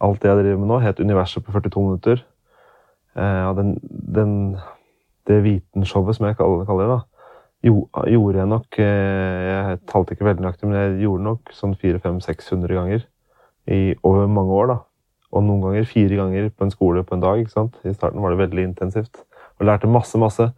alt 0.00 0.22
det 0.22 0.30
jeg 0.30 0.40
driver 0.40 0.62
med 0.62 0.70
nå, 0.70 0.78
het 0.82 1.00
Universet 1.00 1.44
på 1.44 1.52
42 1.54 1.82
minutter. 1.82 2.22
Eh, 3.16 3.50
den, 3.56 3.74
den, 4.16 4.32
det 5.28 5.42
vitenshowet, 5.44 6.16
som 6.16 6.26
jeg 6.26 6.38
kaller, 6.38 6.64
det, 6.64 6.88
da, 6.90 7.00
jo, 7.64 7.86
gjorde 8.10 8.38
jeg 8.38 8.50
nok 8.50 8.78
eh, 8.82 9.44
Jeg 9.48 9.78
talte 9.88 10.12
ikke 10.12 10.26
veldig 10.26 10.44
nøyaktig, 10.44 10.68
men 10.68 10.80
jeg 10.80 11.04
gjorde 11.04 11.28
nok 11.28 11.54
sånn 11.54 11.76
400-500-600 11.80 12.74
ganger 12.80 13.06
i 13.70 13.94
over 14.02 14.26
mange 14.28 14.58
år. 14.58 14.66
da. 14.72 14.78
Og 15.34 15.46
noen 15.46 15.62
ganger 15.64 15.88
fire 15.88 16.18
ganger 16.18 16.50
på 16.50 16.66
en 16.66 16.74
skole 16.74 17.04
på 17.06 17.16
en 17.16 17.24
dag. 17.24 17.40
ikke 17.40 17.54
sant? 17.54 17.78
I 17.84 17.94
starten 17.94 18.22
var 18.22 18.34
det 18.34 18.42
veldig 18.42 18.68
intensivt. 18.70 19.22
Og 19.58 19.66
lærte 19.66 19.90
masse, 19.90 20.18
masse. 20.18 20.50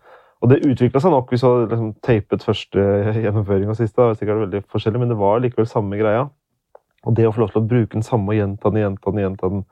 Og 0.44 0.50
det 0.50 0.64
utvikla 0.68 1.00
seg 1.00 1.14
nok 1.14 1.30
hvis 1.32 1.44
så 1.44 1.52
liksom 1.64 1.94
tapet 2.04 2.44
første 2.44 2.82
gjennomføring 3.22 3.70
og 3.72 3.78
siste. 3.78 3.96
Det 3.96 4.08
var 4.08 4.18
sikkert 4.18 4.42
veldig 4.44 4.64
forskjellig, 4.72 5.00
men 5.00 5.12
det 5.12 5.20
var 5.20 5.40
likevel 5.40 5.68
samme 5.70 6.00
greia. 6.00 6.26
Og 7.06 7.14
det 7.16 7.28
å 7.28 7.32
få 7.34 7.44
lov 7.44 7.54
til 7.54 7.62
å 7.62 7.68
bruke 7.70 7.94
den 7.94 8.06
samme 8.06 8.34
og 8.34 8.40
gjenta 8.40 8.72
den, 8.72 8.82
gjenta 8.82 9.12
den, 9.12 9.22
gjenta 9.22 9.50
den 9.52 9.64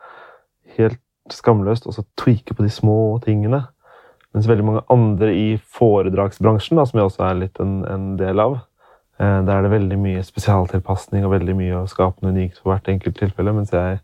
helt 0.78 1.00
skamløst, 1.32 1.88
og 1.88 1.96
så 1.96 2.04
tweake 2.20 2.54
på 2.54 2.66
de 2.66 2.72
små 2.72 3.18
tingene 3.24 3.64
Mens 4.34 4.48
veldig 4.50 4.64
mange 4.66 4.82
andre 4.90 5.30
i 5.30 5.50
foredragsbransjen, 5.76 6.78
da, 6.80 6.84
som 6.88 6.98
jeg 6.98 7.06
også 7.06 7.22
er 7.28 7.36
litt 7.38 7.60
en, 7.62 7.76
en 7.86 8.06
del 8.18 8.42
av, 8.42 8.56
eh, 9.22 9.36
der 9.46 9.52
er 9.54 9.62
det 9.62 9.70
veldig 9.76 9.98
mye 10.02 10.24
spesialtilpasning 10.26 11.22
og 11.22 11.36
veldig 11.36 11.54
mye 11.54 11.76
å 11.84 11.90
skape 11.90 12.24
noe 12.24 12.34
unikt 12.34 12.58
for 12.58 12.72
hvert 12.72 12.90
enkelt 12.90 13.14
tilfelle. 13.20 13.54
Mens 13.54 13.70
jeg 13.70 14.00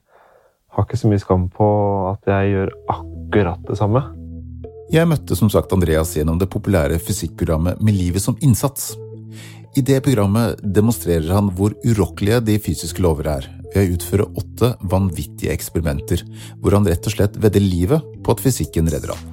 har 0.70 0.86
ikke 0.86 1.00
så 1.00 1.10
mye 1.10 1.22
skam 1.24 1.48
på 1.50 1.66
at 2.12 2.30
jeg 2.30 2.54
gjør 2.54 2.72
akkurat 2.94 3.66
det 3.66 3.80
samme. 3.82 4.04
Jeg 4.94 5.10
møtte 5.10 5.34
som 5.38 5.50
sagt 5.50 5.74
Andreas 5.74 6.14
gjennom 6.14 6.38
det 6.38 6.50
populære 6.50 6.98
fysikkprogrammet 7.02 7.82
Med 7.82 7.98
livet 7.98 8.22
som 8.22 8.38
innsats. 8.38 8.92
I 9.78 9.82
det 9.86 10.00
programmet 10.02 10.58
demonstrerer 10.74 11.30
han 11.30 11.50
hvor 11.54 11.76
urokkelige 11.86 12.40
de 12.42 12.56
fysiske 12.58 13.02
lover 13.04 13.28
er, 13.30 13.44
ved 13.70 13.84
å 13.84 13.94
utføre 13.94 14.26
åtte 14.40 14.70
vanvittige 14.90 15.52
eksperimenter, 15.54 16.24
hvor 16.58 16.74
han 16.74 16.88
rett 16.90 17.06
og 17.06 17.14
slett 17.14 17.38
vedder 17.38 17.62
livet 17.62 18.08
på 18.24 18.34
at 18.34 18.42
fysikken 18.42 18.90
redder 18.90 19.14
ham. 19.14 19.28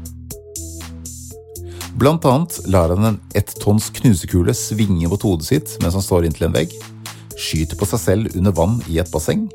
Blant 1.98 2.27
annet 2.29 2.60
lar 2.70 2.94
han 2.94 3.08
en 3.10 3.17
ett 3.34 3.56
tonns 3.63 3.89
knusekule 3.89 4.53
svinge 4.53 5.10
mot 5.10 5.24
hodet 5.25 5.48
sitt 5.48 5.74
mens 5.82 5.98
han 5.98 6.06
står 6.06 6.27
inntil 6.27 6.51
en 6.51 6.58
vegg, 6.60 6.75
skyter 7.34 7.79
på 7.79 7.89
seg 7.89 8.03
selv 8.03 8.38
under 8.38 8.53
vann 8.53 8.77
i 8.86 9.01
et 9.01 9.10
basseng, 9.10 9.48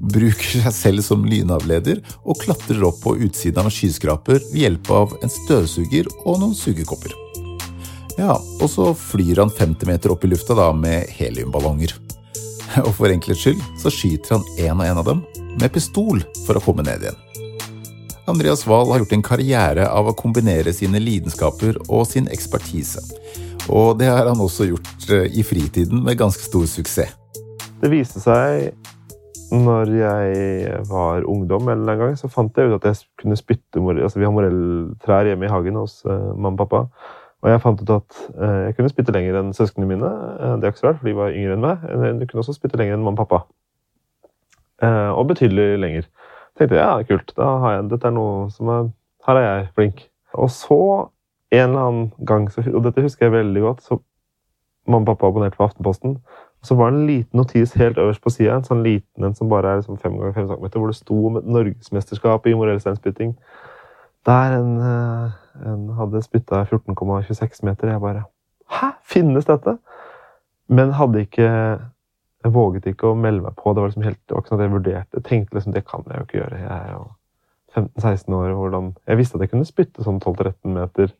bruker 0.00 0.64
seg 0.64 0.72
selv 0.78 1.04
som 1.04 1.28
lynavleder 1.28 2.00
og 2.24 2.40
klatrer 2.40 2.88
opp 2.88 3.02
på 3.04 3.18
utsiden 3.28 3.60
av 3.60 3.68
en 3.68 3.76
skyskraper 3.82 4.40
ved 4.48 4.62
hjelp 4.64 4.92
av 4.96 5.16
en 5.20 5.36
støvsuger 5.42 6.08
og 6.24 6.40
noen 6.40 6.56
sugekopper. 6.56 7.25
Ja, 8.16 8.38
og 8.40 8.70
så 8.72 8.94
flyr 8.96 9.42
han 9.42 9.50
50 9.52 9.88
meter 9.88 10.12
opp 10.14 10.24
i 10.24 10.30
lufta 10.30 10.56
da 10.56 10.70
med 10.72 11.10
heliumballonger. 11.12 11.92
Og 12.86 12.92
for 12.96 13.12
enkelhets 13.12 13.44
skyld 13.44 13.60
så 13.80 13.92
skyter 13.92 14.38
han 14.38 14.46
en 14.66 14.80
og 14.80 14.86
en 14.86 15.00
av 15.02 15.10
dem 15.10 15.20
med 15.60 15.72
pistol 15.72 16.22
for 16.46 16.56
å 16.56 16.62
komme 16.64 16.84
ned 16.86 17.04
igjen. 17.04 17.20
Andreas 18.26 18.64
Wahl 18.66 18.90
har 18.90 19.04
gjort 19.04 19.12
en 19.14 19.22
karriere 19.24 19.86
av 19.92 20.08
å 20.10 20.16
kombinere 20.16 20.72
sine 20.74 20.98
lidenskaper 20.98 21.78
og 21.86 22.08
sin 22.10 22.26
ekspertise. 22.32 23.04
Og 23.70 24.00
det 24.00 24.08
har 24.10 24.26
han 24.26 24.42
også 24.42 24.66
gjort 24.70 25.06
eh, 25.12 25.28
i 25.30 25.44
fritiden 25.46 26.02
med 26.02 26.18
ganske 26.18 26.42
stor 26.42 26.66
suksess. 26.70 27.14
Det 27.82 27.92
viste 27.92 28.22
seg 28.22 28.72
når 29.52 29.92
jeg 29.94 30.78
var 30.88 31.26
ungdom, 31.30 31.68
eller 31.70 31.92
en 31.92 32.00
gang, 32.00 32.16
så 32.18 32.30
fant 32.32 32.56
jeg 32.58 32.72
ut 32.72 32.80
at 32.80 32.88
jeg 32.88 33.04
kunne 33.20 33.38
spytte 33.38 33.78
morell... 33.78 34.02
Altså, 34.08 34.18
vi 34.18 34.26
har 34.26 34.34
morelltrær 34.34 35.28
hjemme 35.30 35.46
i 35.46 35.52
hagen 35.52 35.78
hos 35.78 36.00
uh, 36.08 36.32
mamma 36.34 36.56
og 36.56 36.64
pappa. 36.64 36.80
Og 37.44 37.50
jeg 37.52 37.60
fant 37.62 37.82
ut 37.82 37.92
at 37.94 38.18
eh, 38.32 38.60
jeg 38.66 38.76
kunne 38.76 38.90
spytte 38.92 39.12
lenger 39.14 39.38
enn 39.40 39.52
søsknene 39.56 39.88
mine. 39.90 40.10
Eh, 40.40 40.54
det 40.56 40.66
er 40.66 40.72
ikke 40.72 40.82
så 40.82 40.88
rart, 40.88 41.00
for 41.00 41.08
de 41.10 41.16
var 41.18 41.34
yngre 41.36 41.56
enn 41.56 41.64
meg. 41.64 41.84
Eh, 41.90 42.12
Du 42.20 42.24
kunne 42.26 42.42
også 42.42 42.56
spytte 42.56 42.80
lenger 42.80 42.96
enn 42.96 43.04
mamma 43.04 43.22
og 43.22 43.28
pappa. 43.28 43.42
Eh, 44.82 45.10
og 45.12 45.28
betydelig 45.28 45.78
lenger. 45.80 46.08
tenkte 46.56 46.76
jeg, 46.76 46.84
ja, 46.84 47.02
kult. 47.02 47.32
Da 47.36 47.50
har 47.60 47.76
jeg, 47.76 47.90
dette 47.92 48.08
er 48.08 48.16
noe 48.16 48.48
som 48.50 48.72
er 48.72 48.90
Her 49.26 49.36
er 49.36 49.46
jeg 49.46 49.68
flink. 49.74 50.02
Og 50.34 50.50
så, 50.50 51.08
en 51.50 51.70
eller 51.70 51.80
annen 51.80 52.12
gang, 52.24 52.48
og 52.74 52.84
dette 52.84 53.02
husker 53.02 53.26
jeg 53.26 53.32
veldig 53.32 53.62
godt, 53.62 53.82
så 53.82 53.98
mamma 54.86 55.02
og 55.02 55.16
pappa 55.16 55.26
abonnerte 55.26 55.58
på 55.58 55.64
Aftenposten. 55.66 56.16
Og 56.60 56.68
så 56.68 56.76
var 56.78 56.90
det 56.90 57.00
en 57.00 57.06
liten 57.06 57.38
notis 57.38 57.72
helt 57.74 57.98
øverst 57.98 58.22
på 58.22 58.30
sida, 58.30 58.54
en 58.56 58.66
sånn 58.66 58.84
liten 58.86 59.24
en 59.26 59.34
som 59.34 59.50
bare 59.50 59.72
er 59.72 59.80
liksom 59.80 59.98
fem 59.98 60.14
ganger 60.18 60.32
fem 60.36 60.46
centimeter, 60.48 60.78
hvor 60.78 60.92
det 60.92 60.98
sto 60.98 61.18
om 61.26 61.40
et 61.40 61.48
norgesmesterskap 61.56 62.46
i 62.46 62.54
morellsteinspytting. 62.54 63.34
Der 64.26 64.56
en, 64.58 64.78
eh, 64.82 65.30
en 65.70 65.90
hadde 65.98 66.22
spytta 66.22 66.64
14,26 66.64 67.62
meter. 67.64 67.92
Jeg 67.92 68.00
bare 68.00 68.24
Hæ? 68.70 68.86
Finnes 69.04 69.46
dette? 69.46 69.78
Men 70.68 70.90
hadde 70.92 71.20
ikke 71.22 71.50
Jeg 72.44 72.52
våget 72.54 72.86
ikke 72.86 73.10
å 73.10 73.18
melde 73.18 73.42
meg 73.42 73.56
på. 73.58 73.72
Det 73.74 73.82
var 73.82 73.88
liksom 73.88 74.02
helt, 74.06 74.18
det 74.28 74.34
var 74.34 74.42
ikke 74.42 74.50
sånn 74.52 74.60
at 74.60 74.64
jeg 74.64 74.72
vurderte. 74.72 75.16
Jeg 75.18 75.24
tenkte 75.24 75.56
liksom, 75.56 75.72
det 75.74 75.86
kan 75.86 76.04
jeg 76.06 76.18
jo 76.18 76.26
ikke 76.26 76.38
gjøre. 76.38 76.58
Jeg 76.60 76.76
er 76.76 76.90
jo 76.92 77.06
15-16 77.74 78.34
år. 78.38 78.52
Hvordan, 78.54 78.90
jeg 79.08 79.18
visste 79.18 79.36
at 79.36 79.42
jeg 79.42 79.50
kunne 79.50 79.66
spytte 79.66 80.04
sånn 80.06 80.20
12-13 80.20 80.76
meter, 80.76 81.10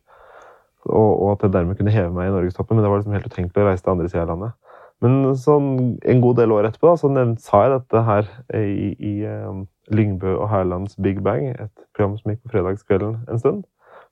og, 0.87 1.11
og 1.11 1.31
at 1.33 1.43
jeg 1.43 1.53
dermed 1.57 1.75
kunne 1.75 1.91
heve 1.91 2.13
meg 2.15 2.29
i 2.29 2.31
norgestoppen, 2.31 2.77
men 2.77 2.85
det 2.85 2.91
var 2.93 3.01
liksom 3.01 3.17
helt 3.17 3.27
utenkelig 3.27 3.63
å 3.63 3.67
reise 3.67 3.83
til 3.83 3.93
andre 3.93 4.11
sida 4.11 4.23
av 4.23 4.31
landet. 4.31 4.55
Men 5.03 5.17
sånn, 5.37 5.67
en 6.09 6.23
god 6.23 6.39
del 6.39 6.55
år 6.55 6.69
etterpå 6.69 6.89
da, 6.89 6.95
så 7.01 7.11
sa 7.43 7.63
jeg 7.65 7.73
dette 7.75 8.05
her 8.07 8.31
i, 8.55 8.87
i 8.95 9.13
um, 9.27 9.65
Lyngbø 9.93 10.35
og 10.35 10.49
Herlands 10.51 10.97
Big 11.01 11.23
Bang, 11.23 11.49
et 11.49 11.71
program 11.95 12.17
som 12.17 12.31
gikk 12.31 12.43
på 12.43 12.53
fredagskvelden 12.55 13.17
en 13.31 13.39
stund. 13.39 13.65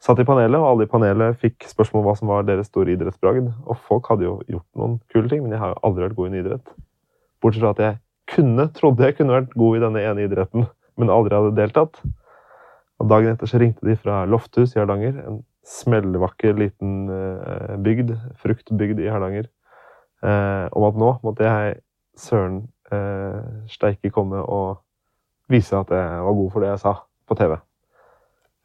Satt 0.03 0.19
i 0.19 0.25
panelet, 0.27 0.59
og 0.59 0.67
alle 0.69 0.85
i 0.85 0.91
panelet 0.91 1.37
fikk 1.39 1.65
spørsmål 1.69 2.01
om 2.01 2.07
hva 2.09 2.15
som 2.19 2.31
var 2.31 2.47
deres 2.47 2.67
store 2.71 2.93
idrettsbragd. 2.95 3.47
Og 3.65 3.79
folk 3.87 4.09
hadde 4.11 4.27
jo 4.27 4.35
gjort 4.51 4.67
noen 4.79 4.97
kule 5.13 5.31
ting, 5.31 5.43
men 5.43 5.55
jeg 5.55 5.61
har 5.63 5.73
jo 5.73 5.81
aldri 5.87 6.05
vært 6.05 6.17
god 6.17 6.27
i 6.27 6.31
en 6.33 6.39
idrett. 6.41 6.75
Bortsett 7.41 7.63
fra 7.63 7.73
at 7.75 7.83
jeg 7.85 7.97
kunne, 8.35 8.67
trodde 8.75 9.07
jeg 9.07 9.17
kunne 9.19 9.35
vært 9.37 9.55
god 9.55 9.77
i 9.77 9.83
denne 9.85 10.05
ene 10.11 10.27
idretten, 10.27 10.67
men 10.99 11.13
aldri 11.13 11.37
hadde 11.37 11.55
deltatt. 11.57 11.99
Og 13.01 13.09
Dagen 13.11 13.33
etter 13.33 13.49
så 13.49 13.59
ringte 13.59 13.87
de 13.87 13.97
fra 13.99 14.23
Lofthus 14.29 14.75
i 14.75 14.79
Hardanger, 14.79 15.19
en 15.25 15.41
smellvakker 15.65 16.55
liten 16.59 17.09
eh, 17.11 17.75
bygd, 17.83 18.13
fruktbygd 18.41 19.01
i 19.03 19.09
Hardanger, 19.11 19.49
eh, 20.23 20.65
om 20.71 20.87
at 20.87 20.99
nå 21.01 21.11
måtte 21.25 21.47
jeg 21.47 21.79
søren 22.19 22.61
eh, 22.93 23.41
steike 23.71 24.13
komme 24.13 24.43
og 24.43 24.84
vise 25.51 25.77
at 25.77 25.91
jeg 25.93 26.25
var 26.25 26.37
god 26.41 26.51
for 26.53 26.63
det 26.63 26.73
jeg 26.73 26.83
sa 26.83 26.93
på 27.29 27.37
TV. 27.37 27.55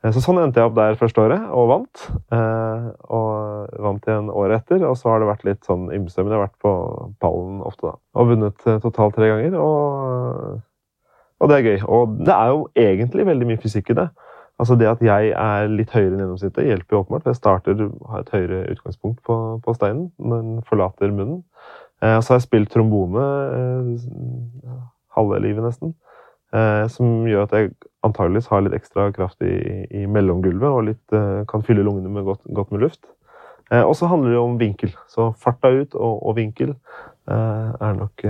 Eh, 0.04 0.12
Så 0.12 0.22
sånn 0.24 0.40
endte 0.40 0.60
jeg 0.60 0.70
opp 0.70 0.78
der 0.78 0.98
første 1.00 1.20
året, 1.22 1.44
og 1.52 1.68
vant. 1.68 2.06
Eh, 2.32 2.88
og 3.12 3.76
vant 3.84 4.08
igjen 4.08 4.32
året 4.32 4.62
etter, 4.62 4.86
og 4.88 4.96
så 4.96 5.12
har 5.12 5.20
det 5.20 5.28
vært 5.28 5.46
litt 5.48 5.68
sånn 5.68 5.90
ymse, 5.92 6.22
men 6.22 6.32
jeg 6.32 6.38
har 6.40 6.46
vært 6.48 6.64
på 6.64 6.72
pallen 7.20 7.60
ofte, 7.66 7.90
da. 7.92 7.94
Og 8.16 8.32
vunnet 8.32 8.66
eh, 8.66 8.80
totalt 8.80 9.16
tre 9.18 9.28
ganger, 9.32 9.58
og, 9.60 10.60
og 11.40 11.52
det 11.52 11.58
er 11.58 11.68
gøy. 11.68 11.78
Og 11.88 12.18
det 12.24 12.34
er 12.36 12.52
jo 12.54 12.66
egentlig 12.88 13.28
veldig 13.28 13.50
mye 13.52 13.62
fysikk 13.62 13.92
i 13.92 14.00
det. 14.02 14.08
Altså 14.60 14.76
Det 14.76 14.88
at 14.90 15.00
jeg 15.00 15.30
er 15.32 15.70
litt 15.72 15.92
høyere 15.94 16.12
enn 16.12 16.20
gjennomsnittet, 16.20 16.66
hjelper 16.68 16.92
jo 16.92 16.98
åpenbart. 17.00 17.22
for 17.24 17.32
Jeg 17.32 17.38
starter 17.38 17.78
har 18.10 18.20
et 18.20 18.32
høyere 18.34 18.58
utgangspunkt 18.74 19.22
på, 19.24 19.36
på 19.64 19.72
steinen, 19.72 20.10
men 20.20 20.58
forlater 20.68 21.08
munnen. 21.16 21.38
Så 22.00 22.28
har 22.28 22.36
jeg 22.36 22.44
spilt 22.44 22.70
trombone 22.72 23.24
halve 25.16 25.40
livet, 25.40 25.64
nesten. 25.64 25.94
Eh, 26.50 26.84
som 26.90 27.26
gjør 27.30 27.46
at 27.46 27.54
jeg 27.54 27.72
antageligvis 28.06 28.48
har 28.50 28.64
litt 28.64 28.74
ekstra 28.74 29.10
kraft 29.14 29.42
i, 29.46 29.86
i 30.02 30.06
mellomgulvet 30.10 30.68
og 30.68 30.86
litt, 30.88 31.04
eh, 31.14 31.42
kan 31.50 31.62
fylle 31.66 31.84
lungene 31.86 32.10
med 32.10 32.26
godt, 32.26 32.42
godt 32.56 32.72
med 32.74 32.86
luft. 32.86 33.04
Eh, 33.70 33.84
og 33.84 33.94
så 33.98 34.08
handler 34.10 34.34
det 34.34 34.40
om 34.40 34.56
vinkel. 34.58 34.94
Så 35.10 35.30
farta 35.38 35.70
ut 35.70 35.94
og, 35.94 36.24
og 36.26 36.36
vinkel 36.40 36.74
er 37.30 37.92
nok 37.94 38.24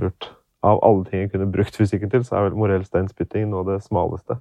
lurt. 0.00 0.30
Av 0.64 0.78
alle 0.86 1.04
ting 1.04 1.24
jeg 1.24 1.32
kunne 1.34 1.50
brukt 1.52 1.74
fysikken 1.76 2.08
til, 2.08 2.22
så 2.24 2.38
er 2.38 2.46
vel 2.46 2.56
morell 2.56 2.84
steinspytting 2.86 3.50
nå 3.50 3.64
det 3.66 3.82
smaleste. 3.84 4.38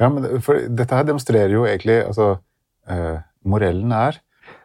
Ja, 0.00 0.08
men 0.08 0.42
for 0.42 0.58
dette 0.68 0.96
her 0.98 1.06
demonstrerer 1.06 1.54
jo 1.54 1.64
egentlig 1.64 2.02
altså, 2.02 2.34
eh, 2.90 3.22
Morellen 3.44 3.92
er 3.92 4.18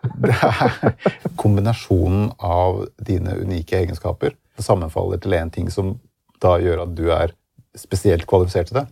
Det 0.23 0.33
er 0.33 0.95
kombinasjonen 1.39 2.31
av 2.43 2.83
dine 3.07 3.37
unike 3.39 3.77
egenskaper. 3.77 4.35
Det 4.57 4.65
sammenfaller 4.65 5.21
til 5.21 5.35
én 5.37 5.51
ting 5.53 5.69
som 5.71 5.95
da 6.43 6.57
gjør 6.61 6.85
at 6.85 6.95
du 6.97 7.05
er 7.13 7.33
spesielt 7.77 8.25
kvalifisert 8.29 8.71
til 8.71 8.81
det. 8.81 8.87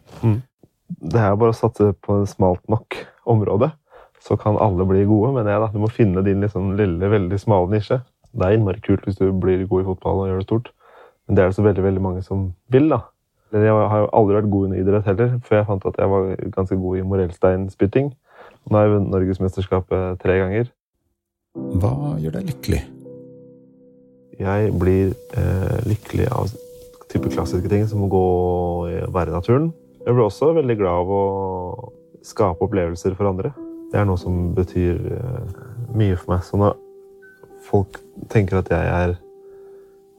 Det 1.01 1.21
er 1.21 1.37
bare 1.37 1.53
å 1.53 1.57
satse 1.57 1.91
på 2.05 2.19
et 2.21 2.29
smalt 2.29 2.61
nok 2.69 2.97
område, 3.25 3.71
så 4.21 4.37
kan 4.37 4.57
alle 4.61 4.85
bli 4.85 5.05
gode. 5.09 5.33
Men 5.37 5.49
jeg, 5.49 5.61
da, 5.61 5.69
du 5.73 5.81
må 5.81 5.89
finne 5.93 6.23
din 6.25 6.43
liksom 6.45 6.75
lille, 6.77 7.09
veldig 7.09 7.39
smale 7.41 7.71
nisje. 7.73 7.99
Det 8.35 8.45
er 8.45 8.57
innmari 8.57 8.81
kult 8.83 9.05
hvis 9.07 9.17
du 9.17 9.29
blir 9.31 9.65
god 9.69 9.81
i 9.85 9.89
fotball 9.89 10.23
og 10.23 10.29
gjør 10.29 10.41
det 10.41 10.47
stort, 10.49 10.71
men 11.25 11.37
det 11.37 11.43
er 11.43 11.51
det 11.51 11.57
så 11.57 11.65
veldig 11.65 11.85
veldig 11.85 12.03
mange 12.03 12.23
som 12.25 12.49
vil. 12.73 12.89
da. 12.91 13.01
Jeg 13.55 13.71
har 13.71 14.01
jo 14.03 14.09
aldri 14.17 14.35
vært 14.35 14.51
god 14.51 14.73
i 14.73 14.81
idrett 14.81 15.05
heller, 15.07 15.37
før 15.45 15.57
jeg 15.61 15.67
fant 15.69 15.85
at 15.87 15.99
jeg 16.01 16.11
var 16.11 16.31
ganske 16.57 16.77
god 16.81 16.97
i 16.99 17.05
morellsteinspytting. 17.07 18.11
Nå 18.65 18.77
har 18.77 18.87
jeg 18.87 18.95
vunnet 18.95 19.13
Norgesmesterskapet 19.13 20.19
tre 20.21 20.37
ganger. 20.41 20.69
Hva 21.55 22.15
gjør 22.19 22.35
deg 22.35 22.49
lykkelig? 22.49 22.81
Jeg 24.41 24.71
blir 24.75 25.13
eh, 25.39 25.77
lykkelig 25.87 26.27
av 26.35 26.51
type 27.15 27.31
klassiske 27.31 27.71
ting 27.71 27.85
som 27.87 28.03
å 28.03 28.11
gå 28.11 28.23
og 28.23 29.13
være 29.15 29.31
i 29.31 29.35
naturen. 29.35 29.69
Jeg 30.05 30.13
blir 30.13 30.27
også 30.27 30.51
veldig 30.57 30.75
glad 30.77 31.03
av 31.03 31.13
å 31.15 31.23
skape 32.25 32.65
opplevelser 32.65 33.15
for 33.17 33.29
andre. 33.29 33.53
Det 33.91 34.01
er 34.01 34.07
noe 34.09 34.19
som 34.19 34.51
betyr 34.57 34.99
eh, 35.15 35.61
mye 35.95 36.17
for 36.19 36.33
meg. 36.33 36.43
Så 36.45 36.59
når 36.59 36.75
folk 37.65 38.01
tenker 38.33 38.59
at 38.59 38.71
jeg 38.73 38.91
er 38.91 39.15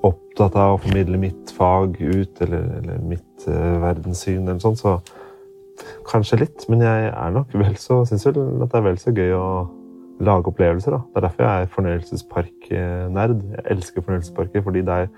opptatt 0.06 0.56
av 0.58 0.76
å 0.76 0.80
formidle 0.80 1.20
mitt 1.20 1.52
fag 1.56 1.98
ut, 2.00 2.42
eller, 2.44 2.66
eller 2.80 3.00
mitt 3.10 3.46
uh, 3.48 3.78
verdenssyn, 3.82 4.44
eller 4.44 4.60
sånt, 4.62 4.78
så 4.82 4.98
kanskje 6.06 6.40
litt. 6.44 6.66
Men 6.70 6.84
jeg 6.84 7.08
er 7.10 7.32
nok 7.34 7.54
vel 7.56 7.78
så, 7.80 8.02
syns 8.08 8.26
vel 8.28 8.38
at 8.64 8.70
det 8.70 8.78
er 8.78 8.86
vel 8.86 9.00
så 9.02 9.14
gøy 9.16 9.32
å 9.36 9.46
lage 10.26 10.52
opplevelser. 10.52 10.94
Da. 10.94 11.00
Det 11.10 11.20
er 11.20 11.26
derfor 11.26 11.46
jeg 11.46 11.64
er 11.64 11.72
fornøyelsesparknerd. 11.74 13.42
Jeg 13.56 13.66
elsker 13.74 14.06
fornøyelsesparker, 14.06 14.64
fordi 14.66 14.84
der 14.86 15.08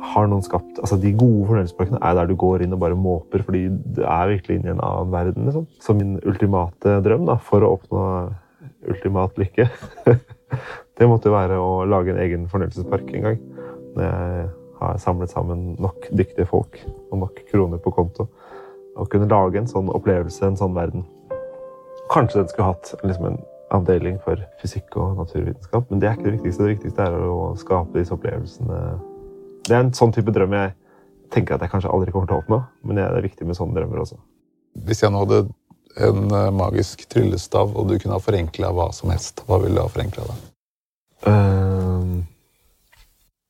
har 0.00 0.28
noen 0.28 0.44
skapt 0.44 0.80
altså 0.82 0.98
De 1.00 1.12
gode 1.16 1.46
fornøyelsesparkene 1.48 2.00
er 2.04 2.16
der 2.18 2.28
du 2.28 2.34
går 2.38 2.64
inn 2.64 2.74
og 2.76 2.82
bare 2.82 2.98
måper, 2.98 3.44
fordi 3.46 3.66
du 3.70 4.02
er 4.02 4.32
virkelig 4.32 4.58
inne 4.58 4.70
i 4.70 4.74
en 4.74 4.82
annen 4.84 5.14
verden. 5.14 5.48
Liksom. 5.48 5.66
Så 5.82 5.96
min 5.96 6.18
ultimate 6.26 6.98
drøm 7.04 7.26
da, 7.28 7.38
for 7.42 7.64
å 7.64 7.72
oppnå 7.78 8.04
ultimat 8.90 9.38
lykke, 9.40 9.68
det 10.98 11.08
måtte 11.10 11.32
være 11.32 11.58
å 11.60 11.84
lage 11.88 12.12
en 12.12 12.22
egen 12.22 12.46
fornøyelsespark 12.52 13.10
en 13.14 13.28
gang. 13.30 13.42
Når 13.96 14.06
jeg 14.06 14.46
har 14.80 14.98
samlet 15.00 15.32
sammen 15.32 15.74
nok 15.80 16.08
dyktige 16.12 16.46
folk 16.46 16.78
og 17.10 17.18
nok 17.24 17.42
kroner 17.50 17.80
på 17.80 17.92
konto. 17.96 18.28
Å 18.96 19.04
kunne 19.12 19.28
lage 19.28 19.60
en 19.60 19.68
sånn 19.68 19.90
opplevelse, 19.92 20.44
en 20.44 20.58
sånn 20.60 20.76
verden. 20.76 21.04
Kanskje 22.12 22.42
den 22.42 22.50
skulle 22.52 22.70
hatt 22.72 22.92
liksom 23.02 23.30
en 23.32 23.38
avdeling 23.74 24.18
for 24.22 24.40
fysikk 24.60 24.94
og 25.00 25.16
naturvitenskap, 25.18 25.88
men 25.90 26.00
det 26.00 26.08
er 26.08 26.16
ikke 26.16 26.28
det 26.28 26.36
viktigste. 26.36 26.62
Det 26.62 26.74
viktigste 26.76 27.06
er 27.08 27.16
å 27.18 27.52
skape 27.58 27.98
disse 27.98 28.14
opplevelsene. 28.14 28.80
Det 29.66 29.74
er 29.74 29.82
en 29.82 29.94
sånn 29.96 30.14
type 30.14 30.32
drøm 30.34 30.54
jeg 30.54 30.74
tenker 31.34 31.56
at 31.56 31.64
jeg 31.64 31.72
kanskje 31.72 31.92
aldri 31.92 32.14
kommer 32.14 32.30
til 32.30 32.38
å 32.38 32.42
oppnå, 32.42 32.58
men 32.86 32.98
det 33.00 33.06
er 33.06 33.24
viktig 33.24 33.46
med 33.48 33.58
sånne 33.58 33.74
drømmer 33.78 34.02
også. 34.04 34.18
Hvis 34.86 35.02
jeg 35.02 35.12
nå 35.12 35.24
hadde 35.24 35.46
en 36.06 36.28
eh, 36.30 36.52
magisk 36.54 37.06
tryllestav, 37.10 37.72
og 37.72 37.88
du 37.90 37.96
kunne 37.98 38.16
ha 38.18 38.22
forenkla 38.22 38.70
hva 38.76 38.90
som 38.94 39.10
helst, 39.12 39.42
hva 39.48 39.58
ville 39.62 39.78
du 39.78 39.82
ha 39.82 39.90
forenkla 39.90 40.28
da? 40.28 40.36
Uh, 41.26 42.20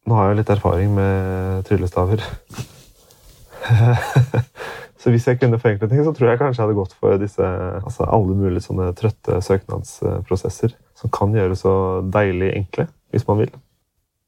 nå 0.06 0.16
har 0.16 0.30
jeg 0.30 0.40
litt 0.40 0.54
erfaring 0.54 0.94
med 0.96 1.66
tryllestaver. 1.68 2.23
Så 5.06 5.12
hvis 5.14 5.26
jeg 5.28 5.38
kunne 5.38 5.58
forenkle 5.62 5.87
ting, 5.90 6.00
så 6.02 6.11
tror 6.14 6.32
jeg 6.32 6.38
kanskje 6.40 6.58
jeg 6.58 6.66
hadde 6.66 6.78
gått 6.80 6.94
for 6.99 7.18
disse, 7.20 7.49
altså 7.78 8.08
alle 8.11 8.35
mulige 8.35 8.64
sånne 8.64 8.88
trøtte 8.99 9.37
søknadsprosesser 9.44 10.73
som 10.99 11.12
kan 11.14 11.35
gjøres 11.37 11.62
så 11.62 11.75
deilig 12.11 12.49
enkle, 12.56 12.88
hvis 13.14 13.26
man 13.28 13.38
vil. 13.44 13.52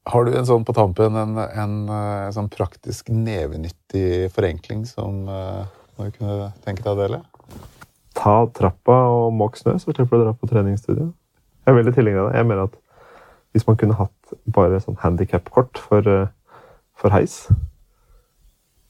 Har 0.09 0.25
du 0.25 0.33
en 0.33 0.47
sånn 0.47 0.65
på 0.65 0.73
tampen, 0.73 1.13
en, 1.13 1.35
en, 1.37 1.49
en 1.61 1.73
eh, 1.93 2.29
sånn 2.33 2.49
praktisk 2.49 3.11
nevenyttig 3.13 4.31
forenkling 4.33 4.81
som 4.89 5.27
uh, 5.29 5.67
du 5.99 6.09
kunne 6.15 6.49
tenke 6.65 6.81
deg 6.81 6.95
å 6.95 6.97
dele? 6.97 7.19
Ta 8.17 8.33
trappa 8.57 8.95
og 9.13 9.35
måk 9.37 9.59
snø, 9.59 9.75
så 9.77 9.93
slipper 9.93 10.17
du 10.17 10.23
å 10.23 10.29
dra 10.29 10.33
på 10.33 10.49
treningsstudio. 10.49 11.11
Jeg 11.61 11.73
er 11.73 11.77
veldig 11.77 11.93
tilhenger 11.93 12.23
av 12.23 12.31
det. 12.31 12.39
Jeg 12.39 12.49
mener 12.49 12.63
at 12.65 12.79
hvis 13.53 13.67
man 13.67 13.77
kunne 13.81 13.99
hatt 13.99 14.33
bare 14.49 14.81
sånn 14.81 14.97
handikap-kort 15.03 15.77
for, 15.83 16.09
uh, 16.09 16.57
for 16.97 17.13
heis, 17.13 17.43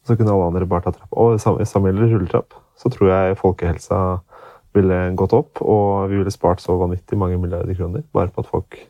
så 0.08 0.16
kunne 0.16 0.32
alle 0.32 0.48
andre 0.54 0.72
bare 0.72 0.88
ta 0.88 0.96
trappa. 0.96 1.20
Og 1.20 1.36
samme 1.44 1.92
gjelder 1.92 2.16
rulletrapp. 2.16 2.56
Så 2.80 2.94
tror 2.96 3.12
jeg 3.12 3.40
folkehelsa 3.44 4.00
ville 4.78 5.04
gått 5.20 5.36
opp, 5.36 5.60
og 5.60 6.08
vi 6.14 6.22
ville 6.22 6.32
spart 6.32 6.64
så 6.64 6.80
vanvittig 6.80 7.20
mange 7.20 7.42
milliarder 7.42 7.76
kroner 7.76 8.08
bare 8.16 8.32
på 8.32 8.46
at 8.46 8.52
folk 8.56 8.84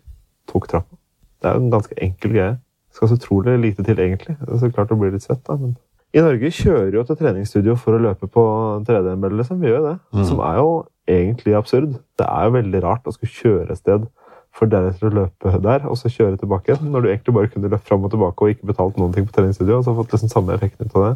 tok 0.52 0.70
trappa. 0.70 0.99
Det 1.40 1.50
er 1.50 1.56
jo 1.56 1.64
en 1.64 1.74
ganske 1.74 1.96
enkel 2.04 2.34
greie. 2.36 2.58
Det 2.90 2.98
skal 2.98 3.12
så 3.12 3.20
utrolig 3.20 3.58
lite 3.62 3.86
til, 3.86 4.00
egentlig. 4.00 4.36
Det 4.40 4.50
er 4.54 4.62
så 4.64 4.72
klart 4.74 4.92
å 4.92 5.00
bli 5.00 5.12
litt 5.14 5.26
svett, 5.26 5.44
da, 5.48 5.56
men 5.60 5.78
I 6.14 6.24
Norge 6.26 6.50
kjører 6.58 6.96
jo 6.98 7.04
til 7.06 7.20
treningsstudio 7.20 7.76
for 7.78 7.96
å 7.96 8.02
løpe 8.02 8.28
på 8.34 8.44
3D-mølle, 8.88 9.42
liksom. 9.44 9.60
Vi 9.62 9.70
gjør 9.70 9.84
det. 9.86 9.98
Mm. 10.16 10.24
Som 10.26 10.42
er 10.46 10.58
jo 10.58 10.72
egentlig 11.10 11.56
absurd. 11.58 12.00
Det 12.18 12.26
er 12.26 12.48
jo 12.48 12.56
veldig 12.58 12.82
rart 12.86 13.08
å 13.10 13.14
skulle 13.14 13.36
kjøre 13.36 13.74
et 13.74 13.82
sted 13.82 14.08
for 14.56 14.70
deretter 14.70 15.10
å 15.10 15.16
løpe 15.16 15.54
der 15.64 15.86
og 15.88 15.98
så 16.00 16.12
kjøre 16.12 16.40
tilbake 16.42 16.74
igjen. 16.74 16.92
Når 16.94 17.04
du 17.04 17.10
egentlig 17.12 17.36
bare 17.38 17.52
kunne 17.54 17.72
løpt 17.72 17.88
fram 17.90 18.06
og 18.06 18.14
tilbake 18.14 18.46
og 18.46 18.56
ikke 18.56 18.72
betalt 18.72 18.98
noen 19.00 19.14
ting 19.16 19.28
på 19.28 19.36
treningsstudio. 19.36 19.80
og 19.80 19.86
så 19.86 19.96
fått 19.98 20.16
liksom 20.16 20.32
samme 20.32 20.56
effekten 20.56 20.90
ut 20.90 20.96
av 20.98 21.06
det. 21.06 21.14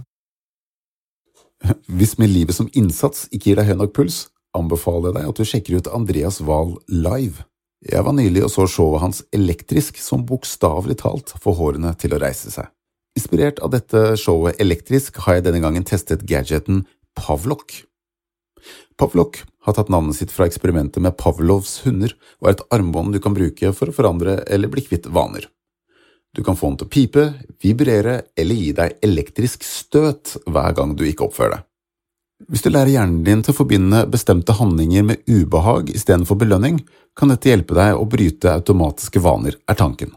Hvis 1.98 2.18
med 2.20 2.32
livet 2.32 2.56
som 2.56 2.70
innsats 2.74 3.28
ikke 3.32 3.52
gir 3.52 3.62
deg 3.62 3.72
høy 3.72 3.80
nok 3.82 3.96
puls, 3.98 4.28
anbefaler 4.54 5.10
jeg 5.10 5.18
deg 5.18 5.32
at 5.32 5.40
du 5.40 5.50
sjekker 5.50 5.80
ut 5.80 5.92
Andreas 5.96 6.40
Wahl 6.46 6.78
live. 6.88 7.48
Jeg 7.84 8.06
var 8.06 8.16
nylig 8.16 8.46
og 8.46 8.52
så 8.54 8.66
showet 8.70 9.04
hans 9.04 9.24
Elektrisk, 9.36 9.98
som 10.00 10.24
bokstavelig 10.28 11.02
talt 11.02 11.34
får 11.44 11.58
hårene 11.60 11.92
til 12.00 12.16
å 12.16 12.22
reise 12.22 12.52
seg. 12.54 12.70
Inspirert 13.20 13.60
av 13.62 13.74
dette 13.74 14.14
showet 14.18 14.62
Elektrisk 14.64 15.20
har 15.26 15.38
jeg 15.38 15.48
denne 15.50 15.62
gangen 15.64 15.84
testet 15.86 16.24
gadgeten 16.30 16.86
Pavlok. 17.20 17.76
Pavlok 18.98 19.42
har 19.68 19.76
tatt 19.76 19.92
navnet 19.92 20.16
sitt 20.18 20.32
fra 20.32 20.48
eksperimentet 20.48 21.04
med 21.04 21.18
Pavlovs 21.20 21.82
hunder, 21.84 22.16
og 22.40 22.48
er 22.48 22.56
et 22.56 22.64
armbånd 22.74 23.14
du 23.14 23.20
kan 23.24 23.36
bruke 23.36 23.74
for 23.76 23.92
å 23.92 23.96
forandre 23.96 24.40
eller 24.48 24.72
bli 24.72 24.86
kvitt 24.86 25.10
vaner. 25.12 25.50
Du 26.34 26.42
kan 26.44 26.58
få 26.58 26.72
den 26.72 26.80
til 26.82 26.88
å 26.88 26.94
pipe, 26.94 27.28
vibrere 27.62 28.16
eller 28.40 28.58
gi 28.58 28.72
deg 28.80 28.98
elektrisk 29.06 29.68
støt 29.68 30.38
hver 30.50 30.74
gang 30.78 30.96
du 30.98 31.06
ikke 31.06 31.28
oppfører 31.28 31.60
deg. 31.60 31.68
Hvis 32.50 32.64
du 32.66 32.70
lærer 32.72 32.92
hjernen 32.92 33.22
din 33.24 33.44
til 33.44 33.54
å 33.54 33.58
forbinde 33.62 34.04
bestemte 34.12 34.56
handlinger 34.58 35.06
med 35.08 35.24
ubehag 35.30 35.94
istedenfor 35.94 36.40
belønning, 36.42 36.82
kan 37.16 37.32
dette 37.32 37.50
hjelpe 37.50 37.78
deg 37.78 37.96
å 37.96 38.08
bryte 38.10 38.52
automatiske 38.52 39.22
vaner, 39.24 39.56
er 39.70 39.80
tanken. 39.80 40.12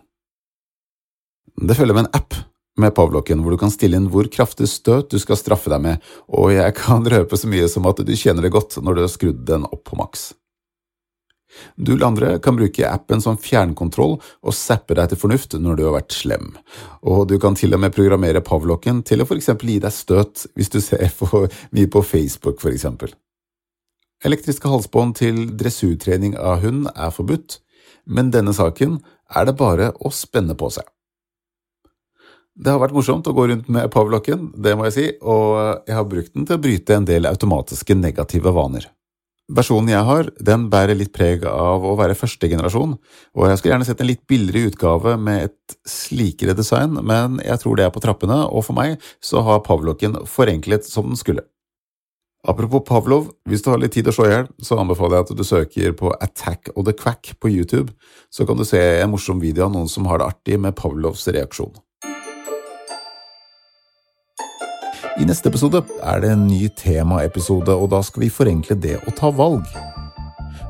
Det 1.56 1.76
følger 1.76 1.96
med 1.96 2.06
en 2.06 2.16
app 2.18 2.34
med 2.76 2.92
Pavloken, 2.96 3.40
hvor 3.40 3.54
du 3.54 3.60
kan 3.60 3.72
stille 3.72 3.96
inn 3.96 4.10
hvor 4.12 4.28
kraftig 4.32 4.68
støt 4.68 5.12
du 5.12 5.20
skal 5.22 5.38
straffe 5.40 5.72
deg 5.72 5.84
med, 5.84 6.02
og 6.28 6.50
jeg 6.52 6.74
kan 6.76 7.06
røpe 7.06 7.38
så 7.38 7.48
mye 7.48 7.68
som 7.72 7.86
at 7.88 8.02
du 8.04 8.12
kjenner 8.16 8.44
det 8.44 8.52
godt 8.52 8.76
når 8.82 8.98
du 8.98 9.04
har 9.04 9.12
skrudd 9.12 9.46
den 9.48 9.64
opp 9.68 9.86
på 9.88 10.00
maks. 10.00 10.32
Du 11.76 11.92
eller 11.94 12.06
andre 12.06 12.30
kan 12.42 12.56
bruke 12.58 12.88
appen 12.88 13.22
som 13.22 13.38
fjernkontroll 13.40 14.16
og 14.18 14.56
zappe 14.56 14.96
deg 14.98 15.12
til 15.12 15.20
fornuft 15.20 15.56
når 15.60 15.78
du 15.78 15.84
har 15.86 15.94
vært 15.96 16.16
slem, 16.16 16.50
og 17.06 17.28
du 17.30 17.36
kan 17.42 17.56
til 17.58 17.76
og 17.76 17.82
med 17.84 17.94
programmere 17.96 18.42
pavlokken 18.44 19.02
til 19.06 19.22
å 19.22 19.28
for 19.28 19.38
eksempel 19.38 19.72
gi 19.72 19.78
deg 19.84 19.94
støt 19.94 20.46
hvis 20.56 20.72
du 20.74 20.80
ser 20.84 21.08
for 21.12 21.46
mye 21.76 21.90
på 21.92 22.02
Facebook, 22.04 22.60
for 22.62 22.74
eksempel. 22.74 23.14
Elektriske 24.24 24.68
halsbånd 24.72 25.18
til 25.20 25.42
dressurtrening 25.60 26.36
av 26.40 26.64
hund 26.64 26.90
er 26.94 27.14
forbudt, 27.14 27.60
men 28.06 28.32
denne 28.34 28.54
saken 28.56 29.00
er 29.34 29.48
det 29.48 29.56
bare 29.58 29.92
å 30.00 30.12
spenne 30.14 30.56
på 30.58 30.70
seg. 30.72 30.86
Det 32.56 32.72
har 32.72 32.80
vært 32.80 32.94
morsomt 32.96 33.26
å 33.28 33.34
gå 33.36 33.50
rundt 33.50 33.66
med 33.68 33.90
pavlokken, 33.92 34.48
det 34.56 34.72
må 34.78 34.86
jeg 34.88 34.94
si, 34.94 35.06
og 35.20 35.84
jeg 35.84 35.96
har 35.98 36.06
brukt 36.08 36.32
den 36.32 36.46
til 36.48 36.56
å 36.56 36.62
bryte 36.64 36.96
en 36.96 37.08
del 37.08 37.28
automatiske 37.28 37.96
negative 37.98 38.54
vaner. 38.56 38.88
Versjonen 39.46 39.92
jeg 39.92 40.02
har, 40.02 40.28
den 40.42 40.64
bærer 40.72 40.98
litt 40.98 41.12
preg 41.14 41.44
av 41.46 41.84
å 41.86 41.92
være 41.98 42.16
første 42.18 42.48
generasjon, 42.50 42.96
og 42.98 43.44
jeg 43.46 43.60
skulle 43.60 43.76
gjerne 43.76 43.86
sett 43.86 44.00
en 44.02 44.08
litt 44.08 44.24
billigere 44.26 44.72
utgave 44.72 45.12
med 45.22 45.44
et 45.46 45.76
slikere 45.86 46.56
design, 46.58 46.98
men 46.98 47.38
jeg 47.44 47.62
tror 47.62 47.78
det 47.78 47.86
er 47.86 47.92
på 47.94 48.02
trappene, 48.02 48.40
og 48.50 48.66
for 48.66 48.74
meg 48.74 48.96
så 49.22 49.44
har 49.46 49.62
Pavloken 49.62 50.18
forenklet 50.26 50.88
som 50.90 51.12
den 51.12 51.20
skulle. 51.20 51.46
Apropos 52.46 52.82
Pavlov, 52.86 53.30
hvis 53.46 53.62
du 53.62 53.70
har 53.70 53.78
litt 53.82 53.94
tid 53.94 54.10
å 54.10 54.14
slå 54.14 54.26
i 54.26 54.34
hjel, 54.34 54.50
så 54.62 54.80
anbefaler 54.82 55.20
jeg 55.20 55.28
at 55.28 55.38
du 55.38 55.46
søker 55.46 55.96
på 55.98 56.10
Attack 56.22 56.74
of 56.74 56.86
the 56.86 56.94
Quack 56.94 57.36
på 57.38 57.50
YouTube, 57.50 57.94
så 58.30 58.46
kan 58.46 58.58
du 58.58 58.66
se 58.66 58.82
en 58.82 59.14
morsom 59.14 59.38
video 59.42 59.66
av 59.66 59.74
noen 59.74 59.90
som 59.90 60.06
har 60.10 60.22
det 60.22 60.30
artig 60.30 60.58
med 60.62 60.74
Pavlovs 60.78 61.26
reaksjon. 61.30 61.74
I 65.16 65.24
neste 65.24 65.48
episode 65.48 65.80
er 66.04 66.18
det 66.20 66.28
en 66.28 66.42
ny 66.44 66.66
temaepisode, 66.76 67.72
og 67.72 67.88
da 67.88 68.02
skal 68.04 68.26
vi 68.26 68.28
forenkle 68.28 68.74
det 68.76 68.98
å 69.08 69.14
ta 69.16 69.30
valg. 69.32 69.64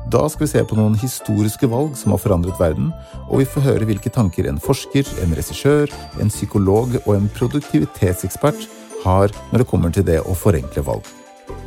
Da 0.07 0.21
skal 0.31 0.45
vi 0.45 0.51
se 0.53 0.61
på 0.63 0.77
noen 0.77 0.95
historiske 1.01 1.67
valg 1.67 1.97
som 1.99 2.13
har 2.13 2.21
forandret 2.23 2.55
verden, 2.55 2.93
og 3.27 3.41
vi 3.41 3.47
får 3.51 3.65
høre 3.65 3.89
hvilke 3.89 4.11
tanker 4.15 4.47
en 4.47 4.61
forsker, 4.63 5.03
en 5.25 5.35
regissør, 5.35 5.91
en 6.23 6.31
psykolog 6.31 6.95
og 7.01 7.11
en 7.17 7.27
produktivitetsekspert 7.35 8.69
har 9.03 9.35
når 9.51 9.65
det 9.65 9.67
kommer 9.67 9.91
til 9.91 10.07
det 10.07 10.21
å 10.23 10.37
forenkle 10.39 10.85
valg. 10.93 11.11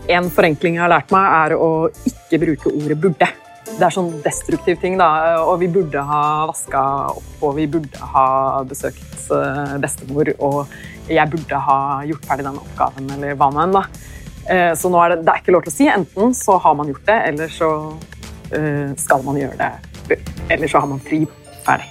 En 0.08 0.32
forenkling 0.32 0.80
jeg 0.80 0.86
har 0.86 0.94
lært 0.94 1.12
meg, 1.12 1.36
er 1.36 1.58
å 1.60 1.70
ikke 2.08 2.40
bruke 2.46 2.72
ordet 2.72 2.96
'burde'. 2.96 3.49
Det 3.80 3.86
er 3.86 3.94
sånn 3.94 4.10
destruktiv 4.20 4.76
ting, 4.82 4.98
da. 5.00 5.08
Og 5.40 5.54
vi 5.62 5.70
burde 5.72 6.02
ha 6.04 6.22
vaska 6.50 6.80
opp, 7.14 7.30
og 7.40 7.54
vi 7.56 7.64
burde 7.70 8.10
ha 8.12 8.60
besøkt 8.68 9.30
eh, 9.32 9.76
bestemor. 9.80 10.28
og 10.36 10.74
jeg 11.10 11.32
burde 11.32 11.58
ha 11.66 11.78
gjort 12.06 12.26
ferdig 12.28 12.44
den 12.46 12.58
oppgaven, 12.60 13.08
eller 13.16 13.38
hva 13.40 13.48
nå 13.50 13.62
enn. 13.64 13.78
da. 13.78 13.84
Eh, 14.52 14.74
så 14.76 14.90
nå 14.92 15.00
er 15.00 15.14
det, 15.14 15.24
det 15.24 15.32
er 15.32 15.40
ikke 15.42 15.56
lov 15.56 15.64
til 15.64 15.72
å 15.72 15.76
si. 15.78 15.88
Enten 15.88 16.36
så 16.36 16.58
har 16.60 16.76
man 16.76 16.92
gjort 16.92 17.08
det, 17.08 17.18
eller 17.32 17.56
så 17.56 17.70
uh, 18.52 18.92
skal 19.00 19.24
man 19.24 19.40
gjøre 19.40 19.56
det. 19.56 20.20
Eller 20.50 20.68
så 20.68 20.84
har 20.84 20.90
man 20.90 21.00
fri. 21.00 21.24
Ferdig. 21.64 21.88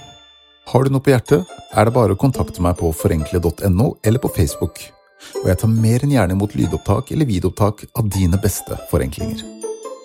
Har 0.70 0.86
du 0.86 0.94
noe 0.94 1.02
på 1.02 1.10
hjertet, 1.10 1.54
er 1.74 1.86
det 1.88 1.94
bare 1.96 2.14
å 2.14 2.20
kontakte 2.20 2.62
meg 2.62 2.78
på 2.78 2.92
forenkle.no 2.94 3.92
eller 4.06 4.22
på 4.22 4.30
Facebook. 4.36 4.82
Og 5.42 5.48
jeg 5.50 5.58
tar 5.62 5.72
mer 5.74 6.06
enn 6.06 6.14
gjerne 6.14 6.38
imot 6.38 6.54
lydopptak 6.58 7.10
eller 7.10 7.28
videoopptak 7.28 7.88
av 7.98 8.12
dine 8.14 8.38
beste 8.40 8.78
forenklinger. 8.92 9.59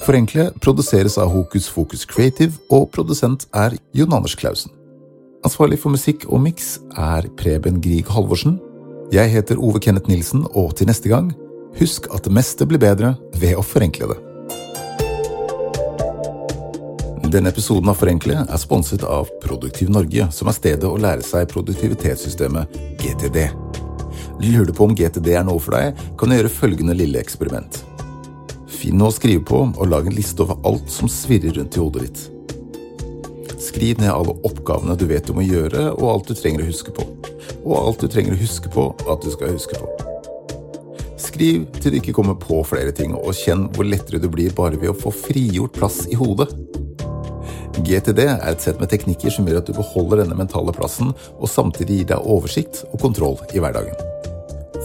Forenkle 0.06 0.52
produseres 0.62 1.18
av 1.18 1.32
Hokus 1.34 1.65
Fokus 1.72 2.04
Creative, 2.06 2.54
og 2.70 2.91
produsent 2.94 3.48
er 3.58 3.74
Jon 3.98 4.13
Anders 4.13 4.36
Clausen. 4.38 4.70
Ansvarlig 5.46 5.80
for 5.82 5.94
musikk 5.96 6.28
og 6.30 6.44
miks 6.44 6.76
er 6.94 7.26
Preben 7.39 7.80
Grieg 7.82 8.12
Halvorsen. 8.13 8.60
Jeg 9.13 9.32
heter 9.34 9.58
Ove 9.58 9.82
Kenneth 9.82 10.10
Nilsen, 10.10 10.44
og 10.54 10.76
til 10.78 10.91
neste 10.91 11.10
gang, 11.10 11.32
husk 11.80 12.06
at 12.13 12.28
det 12.28 12.36
meste 12.38 12.68
blir 12.70 12.82
bedre 12.82 13.15
ved 13.41 13.58
å 13.58 13.65
forenkle 13.65 14.12
det. 14.12 14.20
Denne 17.34 17.50
episoden 17.50 17.89
av 17.89 17.98
Forenkle 17.98 18.46
er 18.46 18.62
sponset 18.62 19.02
av 19.10 19.34
Produktiv 19.41 19.89
Norge, 19.89 20.30
som 20.32 20.54
er 20.54 20.60
stedet 20.60 20.86
å 20.86 21.02
lære 21.02 21.26
seg 21.26 21.50
produktivitetssystemet 21.50 22.78
GTD. 23.02 23.50
Lurer 24.38 24.70
du 24.70 24.78
på 24.78 24.86
om 24.86 24.94
GTD 24.94 25.34
er 25.34 25.50
noe 25.50 25.58
for 25.58 25.74
deg, 25.80 25.98
kan 26.20 26.30
du 26.30 26.38
gjøre 26.38 26.56
følgende 26.62 26.94
lille 27.02 27.26
eksperiment. 27.26 27.82
Finn 28.76 28.98
noe 29.00 29.12
å 29.12 29.16
skrive 29.16 29.44
på, 29.48 29.62
og 29.72 29.90
lag 29.90 30.08
en 30.08 30.16
liste 30.16 30.44
over 30.44 30.60
alt 30.68 30.90
som 30.92 31.10
svirrer 31.12 31.56
rundt 31.56 31.78
i 31.78 31.82
hodet 31.82 32.08
ditt. 32.08 32.26
Skriv 33.62 34.02
ned 34.02 34.12
alle 34.12 34.36
oppgavene 34.46 34.98
du 35.00 35.06
vet 35.10 35.26
du 35.28 35.34
må 35.38 35.46
gjøre, 35.46 35.88
og 35.96 36.10
alt 36.12 36.30
du 36.30 36.36
trenger 36.38 36.66
å 36.66 36.68
huske 36.70 36.94
på. 36.96 37.06
Og 37.64 37.76
alt 37.80 38.04
du 38.04 38.12
trenger 38.12 38.36
å 38.36 38.42
huske 38.42 38.72
på 38.72 38.90
at 39.10 39.24
du 39.24 39.32
skal 39.34 39.56
huske 39.56 39.80
på. 39.80 39.90
Skriv 41.20 41.66
til 41.80 41.96
du 41.96 42.00
ikke 42.02 42.14
kommer 42.16 42.38
på 42.40 42.62
flere 42.68 42.94
ting, 42.96 43.16
og 43.16 43.36
kjenn 43.36 43.70
hvor 43.76 43.88
lettere 43.88 44.22
du 44.22 44.30
blir 44.32 44.54
bare 44.56 44.80
ved 44.80 44.92
å 44.92 44.98
få 44.98 45.14
frigjort 45.16 45.76
plass 45.80 46.04
i 46.12 46.20
hodet. 46.20 46.52
GTD 47.86 48.22
er 48.28 48.46
et 48.52 48.64
sett 48.64 48.80
med 48.80 48.92
teknikker 48.92 49.34
som 49.34 49.48
gjør 49.48 49.60
at 49.62 49.68
du 49.72 49.76
beholder 49.76 50.24
denne 50.24 50.38
mentale 50.40 50.76
plassen, 50.76 51.12
og 51.40 51.52
samtidig 51.52 52.02
gir 52.02 52.14
deg 52.14 52.30
oversikt 52.36 52.86
og 52.92 53.02
kontroll 53.04 53.40
i 53.52 53.64
hverdagen. 53.64 53.96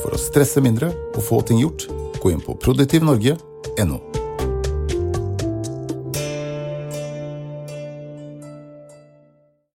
For 0.01 0.15
å 0.15 0.21
stresse 0.21 0.63
mindre 0.65 0.91
og 1.13 1.23
få 1.27 1.43
ting 1.47 1.63
gjort, 1.63 1.87
gå 2.21 2.35
inn 2.35 2.43
på 2.43 2.59
produktivnorge.no. 3.63 4.10